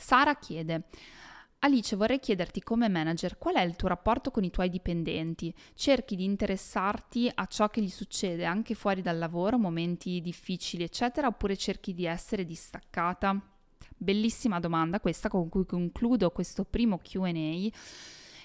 Sara 0.00 0.36
chiede, 0.36 0.84
Alice, 1.60 1.96
vorrei 1.96 2.20
chiederti 2.20 2.62
come 2.62 2.88
manager 2.88 3.36
qual 3.36 3.56
è 3.56 3.62
il 3.62 3.74
tuo 3.74 3.88
rapporto 3.88 4.30
con 4.30 4.44
i 4.44 4.50
tuoi 4.50 4.68
dipendenti? 4.68 5.52
Cerchi 5.74 6.14
di 6.14 6.22
interessarti 6.22 7.28
a 7.34 7.46
ciò 7.46 7.68
che 7.68 7.82
gli 7.82 7.90
succede 7.90 8.44
anche 8.44 8.74
fuori 8.74 9.02
dal 9.02 9.18
lavoro, 9.18 9.58
momenti 9.58 10.20
difficili, 10.20 10.84
eccetera, 10.84 11.26
oppure 11.26 11.56
cerchi 11.56 11.94
di 11.94 12.04
essere 12.04 12.44
distaccata? 12.44 13.40
Bellissima 13.96 14.60
domanda 14.60 15.00
questa 15.00 15.28
con 15.28 15.48
cui 15.48 15.66
concludo 15.66 16.30
questo 16.30 16.62
primo 16.62 17.00
QA. 17.02 17.68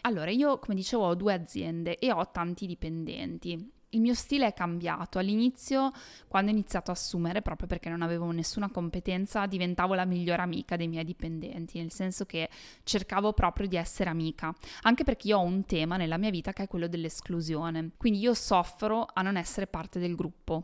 Allora, 0.02 0.32
io 0.32 0.58
come 0.58 0.73
dicevo 0.73 1.06
ho 1.06 1.13
due 1.13 1.34
aziende 1.34 1.99
e 1.99 2.12
ho 2.12 2.32
tanti 2.32 2.65
dipendenti 2.65 3.72
il 3.93 4.01
mio 4.01 4.13
stile 4.13 4.47
è 4.47 4.53
cambiato. 4.53 5.17
All'inizio, 5.17 5.91
quando 6.27 6.51
ho 6.51 6.53
iniziato 6.53 6.91
a 6.91 6.93
assumere, 6.93 7.41
proprio 7.41 7.67
perché 7.67 7.89
non 7.89 8.01
avevo 8.01 8.29
nessuna 8.32 8.69
competenza, 8.69 9.45
diventavo 9.45 9.93
la 9.93 10.06
migliore 10.06 10.41
amica 10.41 10.75
dei 10.75 10.88
miei 10.88 11.03
dipendenti, 11.03 11.79
nel 11.79 11.91
senso 11.91 12.25
che 12.25 12.49
cercavo 12.84 13.34
proprio 13.34 13.67
di 13.67 13.75
essere 13.75 14.10
amica, 14.10 14.53
anche 14.82 15.03
perché 15.03 15.27
io 15.29 15.38
ho 15.38 15.43
un 15.43 15.65
tema 15.65 15.97
nella 15.97 16.17
mia 16.17 16.29
vita 16.29 16.53
che 16.53 16.63
è 16.63 16.67
quello 16.67 16.88
dell'esclusione. 16.88 17.91
Quindi 17.97 18.19
io 18.19 18.34
soffro 18.34 19.08
a 19.12 19.21
non 19.21 19.38
essere 19.38 19.67
parte 19.67 19.99
del 19.99 20.15
gruppo. 20.15 20.63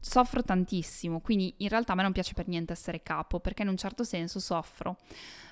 Soffro 0.00 0.42
tantissimo, 0.42 1.20
quindi 1.20 1.54
in 1.58 1.68
realtà 1.70 1.92
a 1.92 1.94
me 1.94 2.02
non 2.02 2.12
piace 2.12 2.34
per 2.34 2.46
niente 2.46 2.74
essere 2.74 3.02
capo, 3.02 3.40
perché 3.40 3.62
in 3.62 3.68
un 3.68 3.76
certo 3.78 4.04
senso 4.04 4.38
soffro. 4.38 4.98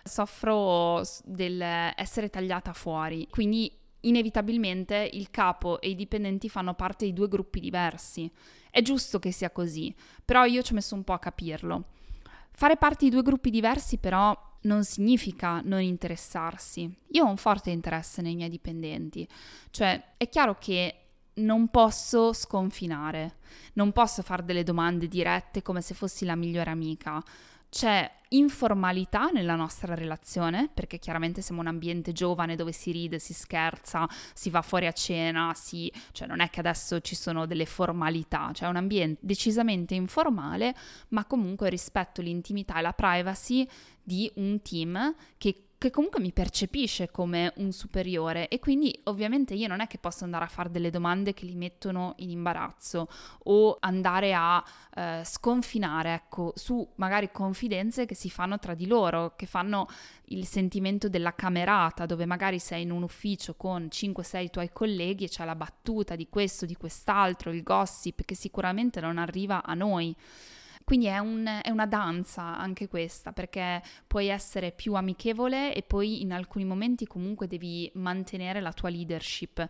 Soffro 0.05 1.03
del 1.25 1.63
essere 1.97 2.29
tagliata 2.29 2.75
fuori, 2.75 3.27
quindi 3.31 3.75
inevitabilmente 4.03 5.09
il 5.13 5.31
capo 5.31 5.81
e 5.81 5.91
i 5.91 5.95
dipendenti 5.95 6.49
fanno 6.49 6.75
parte 6.75 7.05
di 7.05 7.13
due 7.13 7.29
gruppi 7.29 7.61
diversi. 7.61 8.31
È 8.71 8.81
giusto 8.83 9.19
che 9.19 9.33
sia 9.33 9.51
così, 9.51 9.95
però 10.25 10.45
io 10.45 10.63
ci 10.63 10.73
ho 10.73 10.77
messo 10.77 10.95
un 10.95 11.05
po' 11.05 11.13
a 11.13 11.19
capirlo. 11.19 11.85
Fare 12.53 12.77
parte 12.77 13.05
di 13.05 13.11
due 13.11 13.23
gruppi 13.23 13.51
diversi 13.51 13.99
però 13.99 14.37
non 14.63 14.85
significa 14.85 15.61
non 15.65 15.81
interessarsi. 15.81 16.91
Io 17.09 17.25
ho 17.25 17.29
un 17.29 17.37
forte 17.37 17.71
interesse 17.71 18.23
nei 18.23 18.35
miei 18.35 18.51
dipendenti, 18.51 19.27
cioè 19.71 20.15
è 20.17 20.29
chiaro 20.29 20.57
che 20.59 20.97
non 21.35 21.69
posso 21.69 22.33
sconfinare, 22.33 23.37
non 23.75 23.93
posso 23.93 24.23
fare 24.23 24.45
delle 24.45 24.65
domande 24.65 25.09
dirette 25.09 25.63
come 25.63 25.81
se 25.81 25.95
fossi 25.95 26.25
la 26.25 26.37
migliore 26.37 26.71
amica 26.71 27.23
c'è 27.73 28.07
informalità 28.29 29.31
nella 29.31 29.55
nostra 29.55 29.95
relazione, 29.95 30.69
perché 30.73 30.99
chiaramente 30.99 31.41
siamo 31.41 31.63
un 31.63 31.69
ambiente 31.69 32.13
giovane 32.13 32.55
dove 32.55 32.71
si 32.71 32.93
ride, 32.93 33.19
si 33.19 33.33
scherza, 33.33 34.07
si 34.35 34.51
va 34.51 34.61
fuori 34.61 34.87
a 34.87 34.93
cena, 34.93 35.55
si... 35.55 35.91
cioè 36.13 36.29
non 36.29 36.41
è 36.41 36.51
che 36.51 36.61
adesso 36.61 37.01
ci 37.01 37.15
sono 37.15 37.47
delle 37.47 37.65
formalità, 37.65 38.51
cioè 38.53 38.67
è 38.67 38.71
un 38.71 38.77
ambiente 38.77 39.21
decisamente 39.23 39.95
informale, 39.95 40.75
ma 41.09 41.25
comunque 41.25 41.71
rispetto 41.71 42.21
l'intimità 42.21 42.77
e 42.77 42.83
la 42.83 42.93
privacy 42.93 43.67
di 44.03 44.31
un 44.35 44.61
team 44.61 45.15
che 45.39 45.69
che 45.83 45.91
comunque 45.91 46.21
mi 46.21 46.31
percepisce 46.31 47.11
come 47.11 47.53
un 47.57 47.73
superiore 47.73 48.47
e 48.47 48.61
quindi 48.61 49.01
ovviamente 49.05 49.55
io 49.55 49.67
non 49.67 49.81
è 49.81 49.89
che 49.89 49.99
posso 49.99 50.23
andare 50.23 50.45
a 50.45 50.49
fare 50.49 50.71
delle 50.71 50.91
domande 50.91 51.35
che 51.35 51.45
li 51.45 51.57
mettono 51.57 52.15
in 52.19 52.31
imbarazzo 52.31 53.09
o 53.45 53.79
andare 53.81 54.33
a 54.33 54.65
eh, 54.95 55.23
sconfinare, 55.25 56.15
ecco, 56.15 56.53
su 56.55 56.89
magari 56.97 57.33
confidenze 57.33 58.07
che 58.07 58.15
si 58.15 58.31
fanno 58.31 58.61
tra 58.61 58.75
di 58.75 58.87
loro, 58.87 59.35
che 59.35 59.47
fanno 59.47 59.89
il 60.27 60.47
sentimento 60.47 61.09
della 61.09 61.35
camerata, 61.35 62.07
dove 62.07 62.27
magari 62.27 62.61
sei 62.61 62.83
in 62.83 62.93
un 62.93 63.03
ufficio 63.03 63.55
con 63.55 63.89
5-6 63.91 64.51
tuoi 64.51 64.71
colleghi 64.73 65.25
e 65.25 65.29
c'è 65.29 65.45
la 65.45 65.57
battuta 65.57 66.15
di 66.15 66.29
questo, 66.29 66.65
di 66.65 66.77
quest'altro, 66.77 67.51
il 67.51 67.65
gossip 67.65 68.25
che 68.25 68.37
sicuramente 68.37 69.01
non 69.01 69.19
arriva 69.19 69.65
a 69.65 69.75
noi. 69.75 70.15
Quindi 70.85 71.07
è, 71.07 71.19
un, 71.19 71.61
è, 71.63 71.71
una 71.71 71.87
danza 71.87 72.57
anche 72.57 72.89
questa, 72.89 73.33
perché 73.33 73.83
puoi 74.07 74.29
essere 74.29 74.73
più 74.73 74.95
amichevole 74.95 75.75
e 75.75 75.83
poi 75.83 76.23
in 76.23 76.33
alcuni 76.33 76.65
momenti 76.65 77.07
comunque 77.07 77.47
devi 77.47 77.91
mantenere 77.95 78.61
la 78.61 78.73
tua 78.73 78.89
leadership. 78.89 79.67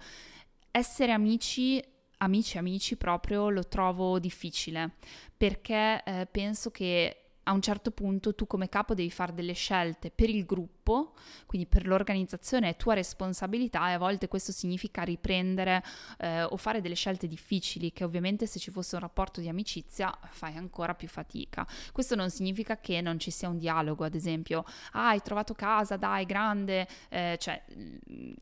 Essere 0.70 1.12
amici, 1.12 1.82
amici, 2.18 2.58
amici 2.58 2.96
proprio 2.96 3.50
lo 3.50 3.66
trovo 3.68 4.18
difficile, 4.18 4.94
perché 5.36 6.02
eh, 6.04 6.26
penso 6.30 6.70
che 6.70 7.21
a 7.44 7.52
un 7.52 7.60
certo 7.60 7.90
punto 7.90 8.34
tu 8.34 8.46
come 8.46 8.68
capo 8.68 8.94
devi 8.94 9.10
fare 9.10 9.34
delle 9.34 9.52
scelte 9.52 10.10
per 10.10 10.28
il 10.28 10.44
gruppo, 10.44 11.14
quindi 11.46 11.66
per 11.66 11.86
l'organizzazione 11.86 12.68
è 12.68 12.76
tua 12.76 12.94
responsabilità 12.94 13.88
e 13.90 13.92
a 13.92 13.98
volte 13.98 14.28
questo 14.28 14.52
significa 14.52 15.02
riprendere 15.02 15.82
eh, 16.18 16.42
o 16.42 16.56
fare 16.56 16.80
delle 16.80 16.94
scelte 16.94 17.26
difficili 17.26 17.92
che 17.92 18.04
ovviamente 18.04 18.46
se 18.46 18.58
ci 18.58 18.70
fosse 18.70 18.94
un 18.94 19.00
rapporto 19.00 19.40
di 19.40 19.48
amicizia 19.48 20.16
fai 20.30 20.56
ancora 20.56 20.94
più 20.94 21.08
fatica. 21.08 21.66
Questo 21.92 22.14
non 22.14 22.30
significa 22.30 22.78
che 22.78 23.00
non 23.00 23.18
ci 23.18 23.30
sia 23.30 23.48
un 23.48 23.58
dialogo, 23.58 24.04
ad 24.04 24.14
esempio, 24.14 24.64
ah, 24.92 25.08
hai 25.08 25.20
trovato 25.20 25.54
casa, 25.54 25.96
dai, 25.96 26.24
grande, 26.24 26.86
eh, 27.08 27.36
cioè 27.40 27.62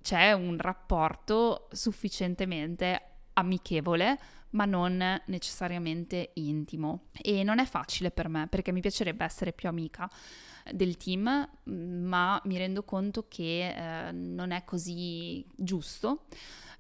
c'è 0.03 0.33
un 0.33 0.57
rapporto 0.59 1.69
sufficientemente 1.73 3.10
amichevole 3.35 4.19
ma 4.51 4.65
non 4.65 5.21
necessariamente 5.27 6.31
intimo. 6.35 7.05
E 7.13 7.43
non 7.43 7.59
è 7.59 7.65
facile 7.65 8.11
per 8.11 8.29
me 8.29 8.47
perché 8.49 8.73
mi 8.73 8.81
piacerebbe 8.81 9.25
essere 9.25 9.53
più 9.53 9.69
amica 9.69 10.11
del 10.73 10.97
team, 10.97 11.49
ma 11.65 12.41
mi 12.45 12.59
rendo 12.59 12.83
conto 12.83 13.27
che 13.29 13.69
eh, 14.09 14.13
non 14.13 14.51
è 14.51 14.65
così 14.65 15.45
giusto. 15.57 16.25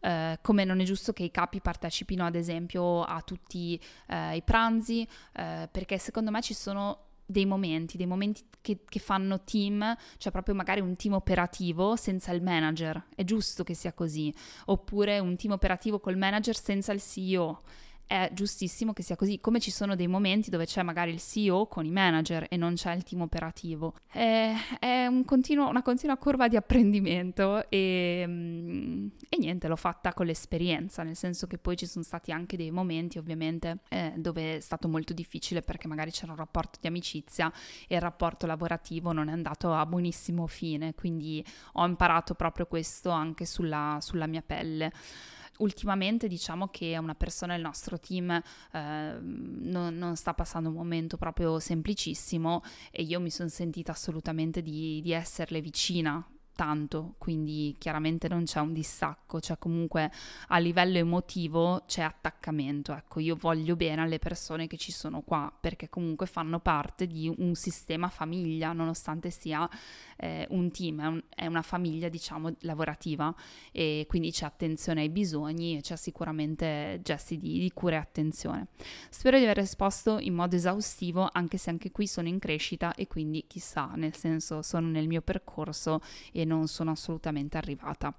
Uh, 0.00 0.38
come 0.40 0.64
non 0.64 0.80
è 0.80 0.84
giusto 0.84 1.12
che 1.12 1.24
i 1.24 1.30
capi 1.30 1.60
partecipino 1.60 2.24
ad 2.24 2.34
esempio 2.34 3.02
a 3.02 3.20
tutti 3.20 3.78
uh, 4.08 4.34
i 4.34 4.40
pranzi, 4.42 5.06
uh, 5.06 5.68
perché 5.70 5.98
secondo 5.98 6.30
me 6.30 6.40
ci 6.40 6.54
sono 6.54 7.10
dei 7.30 7.46
momenti, 7.46 7.96
dei 7.96 8.06
momenti 8.06 8.42
che, 8.60 8.80
che, 8.86 8.98
fanno 8.98 9.42
team, 9.44 9.96
cioè 10.18 10.32
proprio 10.32 10.54
magari 10.54 10.80
un 10.80 10.96
team 10.96 11.14
operativo 11.14 11.96
senza 11.96 12.32
il 12.32 12.42
manager, 12.42 13.06
è 13.14 13.24
giusto 13.24 13.64
che 13.64 13.74
sia 13.74 13.92
così, 13.92 14.32
oppure 14.66 15.18
un 15.18 15.36
team 15.36 15.52
operativo 15.52 16.00
col 16.00 16.16
manager 16.16 16.56
senza 16.56 16.92
il 16.92 17.00
CEO 17.00 17.60
è 18.11 18.29
giustissimo 18.33 18.92
che 18.92 19.05
sia 19.05 19.14
così, 19.14 19.38
come 19.38 19.61
ci 19.61 19.70
sono 19.70 19.94
dei 19.94 20.09
momenti 20.09 20.51
dove 20.51 20.66
c'è 20.66 20.83
magari 20.83 21.12
il 21.12 21.20
CEO 21.20 21.68
con 21.68 21.87
i 21.87 21.92
manager 21.92 22.44
e 22.51 22.57
non 22.57 22.75
c'è 22.75 22.92
il 22.92 23.05
team 23.05 23.20
operativo. 23.20 23.94
È, 24.11 24.53
è 24.81 25.07
un 25.07 25.25
continuo, 25.25 25.68
una 25.68 25.83
continua 25.83 26.16
curva 26.16 26.49
di 26.49 26.57
apprendimento 26.57 27.70
e, 27.70 28.25
mm, 28.27 29.07
e, 29.29 29.37
niente, 29.38 29.68
l'ho 29.68 29.77
fatta 29.77 30.12
con 30.12 30.27
l'esperienza, 30.27 31.05
nel 31.05 31.14
senso 31.14 31.46
che 31.46 31.57
poi 31.57 31.77
ci 31.77 31.87
sono 31.87 32.03
stati 32.03 32.33
anche 32.33 32.57
dei 32.57 32.73
momenti 32.73 33.16
ovviamente 33.16 33.79
eh, 33.88 34.12
dove 34.16 34.57
è 34.57 34.61
stato 34.61 34.88
molto 34.88 35.12
difficile 35.12 35.62
perché 35.62 35.87
magari 35.87 36.11
c'era 36.11 36.33
un 36.33 36.38
rapporto 36.38 36.81
di 36.81 36.88
amicizia 36.88 37.53
e 37.87 37.94
il 37.94 38.01
rapporto 38.01 38.44
lavorativo 38.44 39.12
non 39.12 39.29
è 39.29 39.33
andato 39.33 39.73
a 39.73 39.87
buonissimo 39.87 40.49
fine, 40.49 40.94
quindi 40.94 41.44
ho 41.75 41.87
imparato 41.87 42.35
proprio 42.35 42.66
questo 42.66 43.11
anche 43.11 43.46
sulla, 43.46 43.99
sulla 44.01 44.27
mia 44.27 44.42
pelle 44.42 44.90
ultimamente 45.61 46.29
diciamo 46.29 46.68
che 46.68 46.96
una 46.99 47.14
persona 47.14 47.55
del 47.55 47.62
nostro 47.62 47.99
team 47.99 48.31
eh, 48.31 49.18
non, 49.20 49.96
non, 49.96 50.16
sta 50.16 50.35
passando 50.35 50.68
un 50.68 50.75
momento 50.75 51.16
proprio 51.16 51.59
semplicissimo 51.59 52.62
e 52.90 53.03
io 53.03 53.20
mi 53.20 53.31
sono 53.31 53.49
sentita 53.49 53.92
assolutamente 53.92 54.62
di, 54.62 55.01
di 55.03 55.12
esserle 55.12 55.61
vicina 55.61 56.25
tanto, 56.61 57.14
quindi 57.16 57.75
chiaramente 57.79 58.29
non 58.29 58.44
c'è 58.44 58.61
un 58.61 58.75
distacco, 58.75 59.40
cioè 59.40 59.57
comunque 59.57 60.12
a 60.49 60.59
livello 60.59 60.99
emotivo 60.99 61.85
c'è 61.87 62.03
attaccamento. 62.03 62.92
Ecco, 62.92 63.18
io 63.18 63.35
voglio 63.35 63.77
bene 63.77 64.03
alle 64.03 64.18
persone 64.18 64.66
che 64.66 64.77
ci 64.77 64.92
sono 64.92 65.23
qua 65.23 65.51
perché 65.59 65.88
comunque 65.88 66.27
fanno 66.27 66.61
parte 66.61 67.07
di 67.07 67.33
un 67.35 67.55
sistema 67.55 68.11
famiglia, 68.11 68.75
nonostante 68.75 69.31
sia 69.31 69.66
eh, 70.18 70.46
un 70.51 70.70
team, 70.70 71.01
è, 71.01 71.07
un, 71.07 71.23
è, 71.35 71.46
una 71.46 71.62
famiglia 71.62 72.11
diciamo 72.11 72.55
lavorativa 72.61 73.35
e 73.73 74.05
quindi 74.07 74.31
c'è 74.31 74.44
attenzione 74.44 75.01
ai 75.01 75.09
bisogni 75.09 75.79
e 75.79 75.81
c'è 75.81 75.96
sicuramente 75.96 77.01
gesti 77.03 77.38
di, 77.38 77.59
di 77.59 77.73
cura 77.73 77.96
e 77.96 78.01
attenzione. 78.01 78.66
Spero 79.09 79.38
di 79.38 79.44
aver 79.44 79.57
risposto 79.57 80.18
in 80.18 80.35
modo 80.35 80.57
esaustivo 80.57 81.27
anche 81.33 81.57
se 81.57 81.70
anche 81.70 81.90
qui 81.90 82.07
sono 82.07 82.29
in 82.29 82.38
crescita 82.38 82.94
e 82.96 83.07
quindi 83.07 83.46
chissà, 83.46 83.92
nel 83.94 84.14
senso 84.14 84.61
sono 84.61 84.88
nel 84.88 85.09
mio 85.09 85.23
percorso 85.23 86.03
e 86.33 86.49
non 86.50 86.66
sono 86.66 86.90
assolutamente 86.90 87.56
arrivata. 87.56 88.12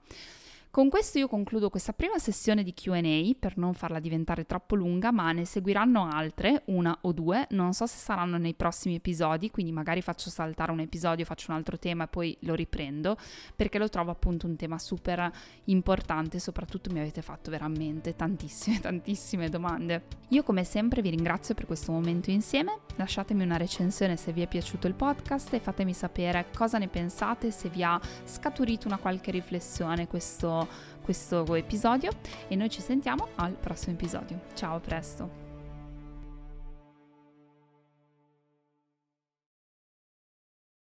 Con 0.72 0.88
questo 0.88 1.18
io 1.18 1.28
concludo 1.28 1.70
questa 1.70 1.92
prima 1.92 2.18
sessione 2.18 2.64
di 2.64 2.74
QA 2.74 3.02
per 3.38 3.58
non 3.58 3.74
farla 3.74 4.00
diventare 4.00 4.46
troppo 4.46 4.76
lunga, 4.76 5.12
ma 5.12 5.34
ne 5.34 5.44
seguiranno 5.44 6.08
altre, 6.10 6.62
una 6.68 6.98
o 7.02 7.12
due, 7.12 7.46
non 7.50 7.74
so 7.74 7.86
se 7.86 7.98
saranno 7.98 8.38
nei 8.38 8.54
prossimi 8.54 8.96
episodi, 8.96 9.52
quindi 9.52 9.74
magari 9.74 10.02
faccio 10.02 10.30
saltare 10.30 10.72
un 10.72 10.80
episodio, 10.80 11.26
faccio 11.26 11.52
un 11.52 11.58
altro 11.58 11.78
tema 11.78 12.06
e 12.06 12.08
poi 12.08 12.38
lo 12.44 12.56
riprendo, 12.56 13.18
perché 13.54 13.80
lo 13.80 13.90
trovo 13.90 14.12
appunto 14.12 14.48
un 14.48 14.56
tema 14.56 14.80
super 14.80 15.30
importante, 15.66 16.40
soprattutto 16.40 16.90
mi 16.90 17.00
avete 17.00 17.22
fatto 17.22 17.52
veramente 17.52 18.16
tantissime, 18.16 18.80
tantissime 18.80 19.50
domande. 19.50 20.04
Io 20.30 20.42
come 20.42 20.64
sempre 20.64 21.02
vi 21.02 21.10
ringrazio 21.10 21.54
per 21.54 21.66
questo 21.66 21.92
momento 21.92 22.32
insieme, 22.32 22.80
lasciatemi 22.96 23.44
una 23.44 23.58
recensione 23.58 24.16
se 24.16 24.32
vi 24.32 24.42
è 24.42 24.48
piaciuto 24.48 24.88
il 24.88 24.94
podcast 24.94 25.54
e 25.54 25.60
fatemi 25.60 25.94
sapere 25.94 26.46
cosa 26.56 26.78
ne 26.78 26.88
pensate, 26.88 27.52
se 27.52 27.68
vi 27.68 27.84
ha 27.84 28.00
scaturito 28.24 28.88
una 28.88 29.00
qualche 29.00 29.32
riflessione 29.32 30.08
questo 30.08 30.61
questo 31.02 31.56
episodio 31.56 32.12
e 32.48 32.56
noi 32.56 32.70
ci 32.70 32.82
sentiamo 32.82 33.30
al 33.36 33.54
prossimo 33.54 33.94
episodio. 33.94 34.40
Ciao, 34.54 34.76
a 34.76 34.80
presto! 34.80 35.41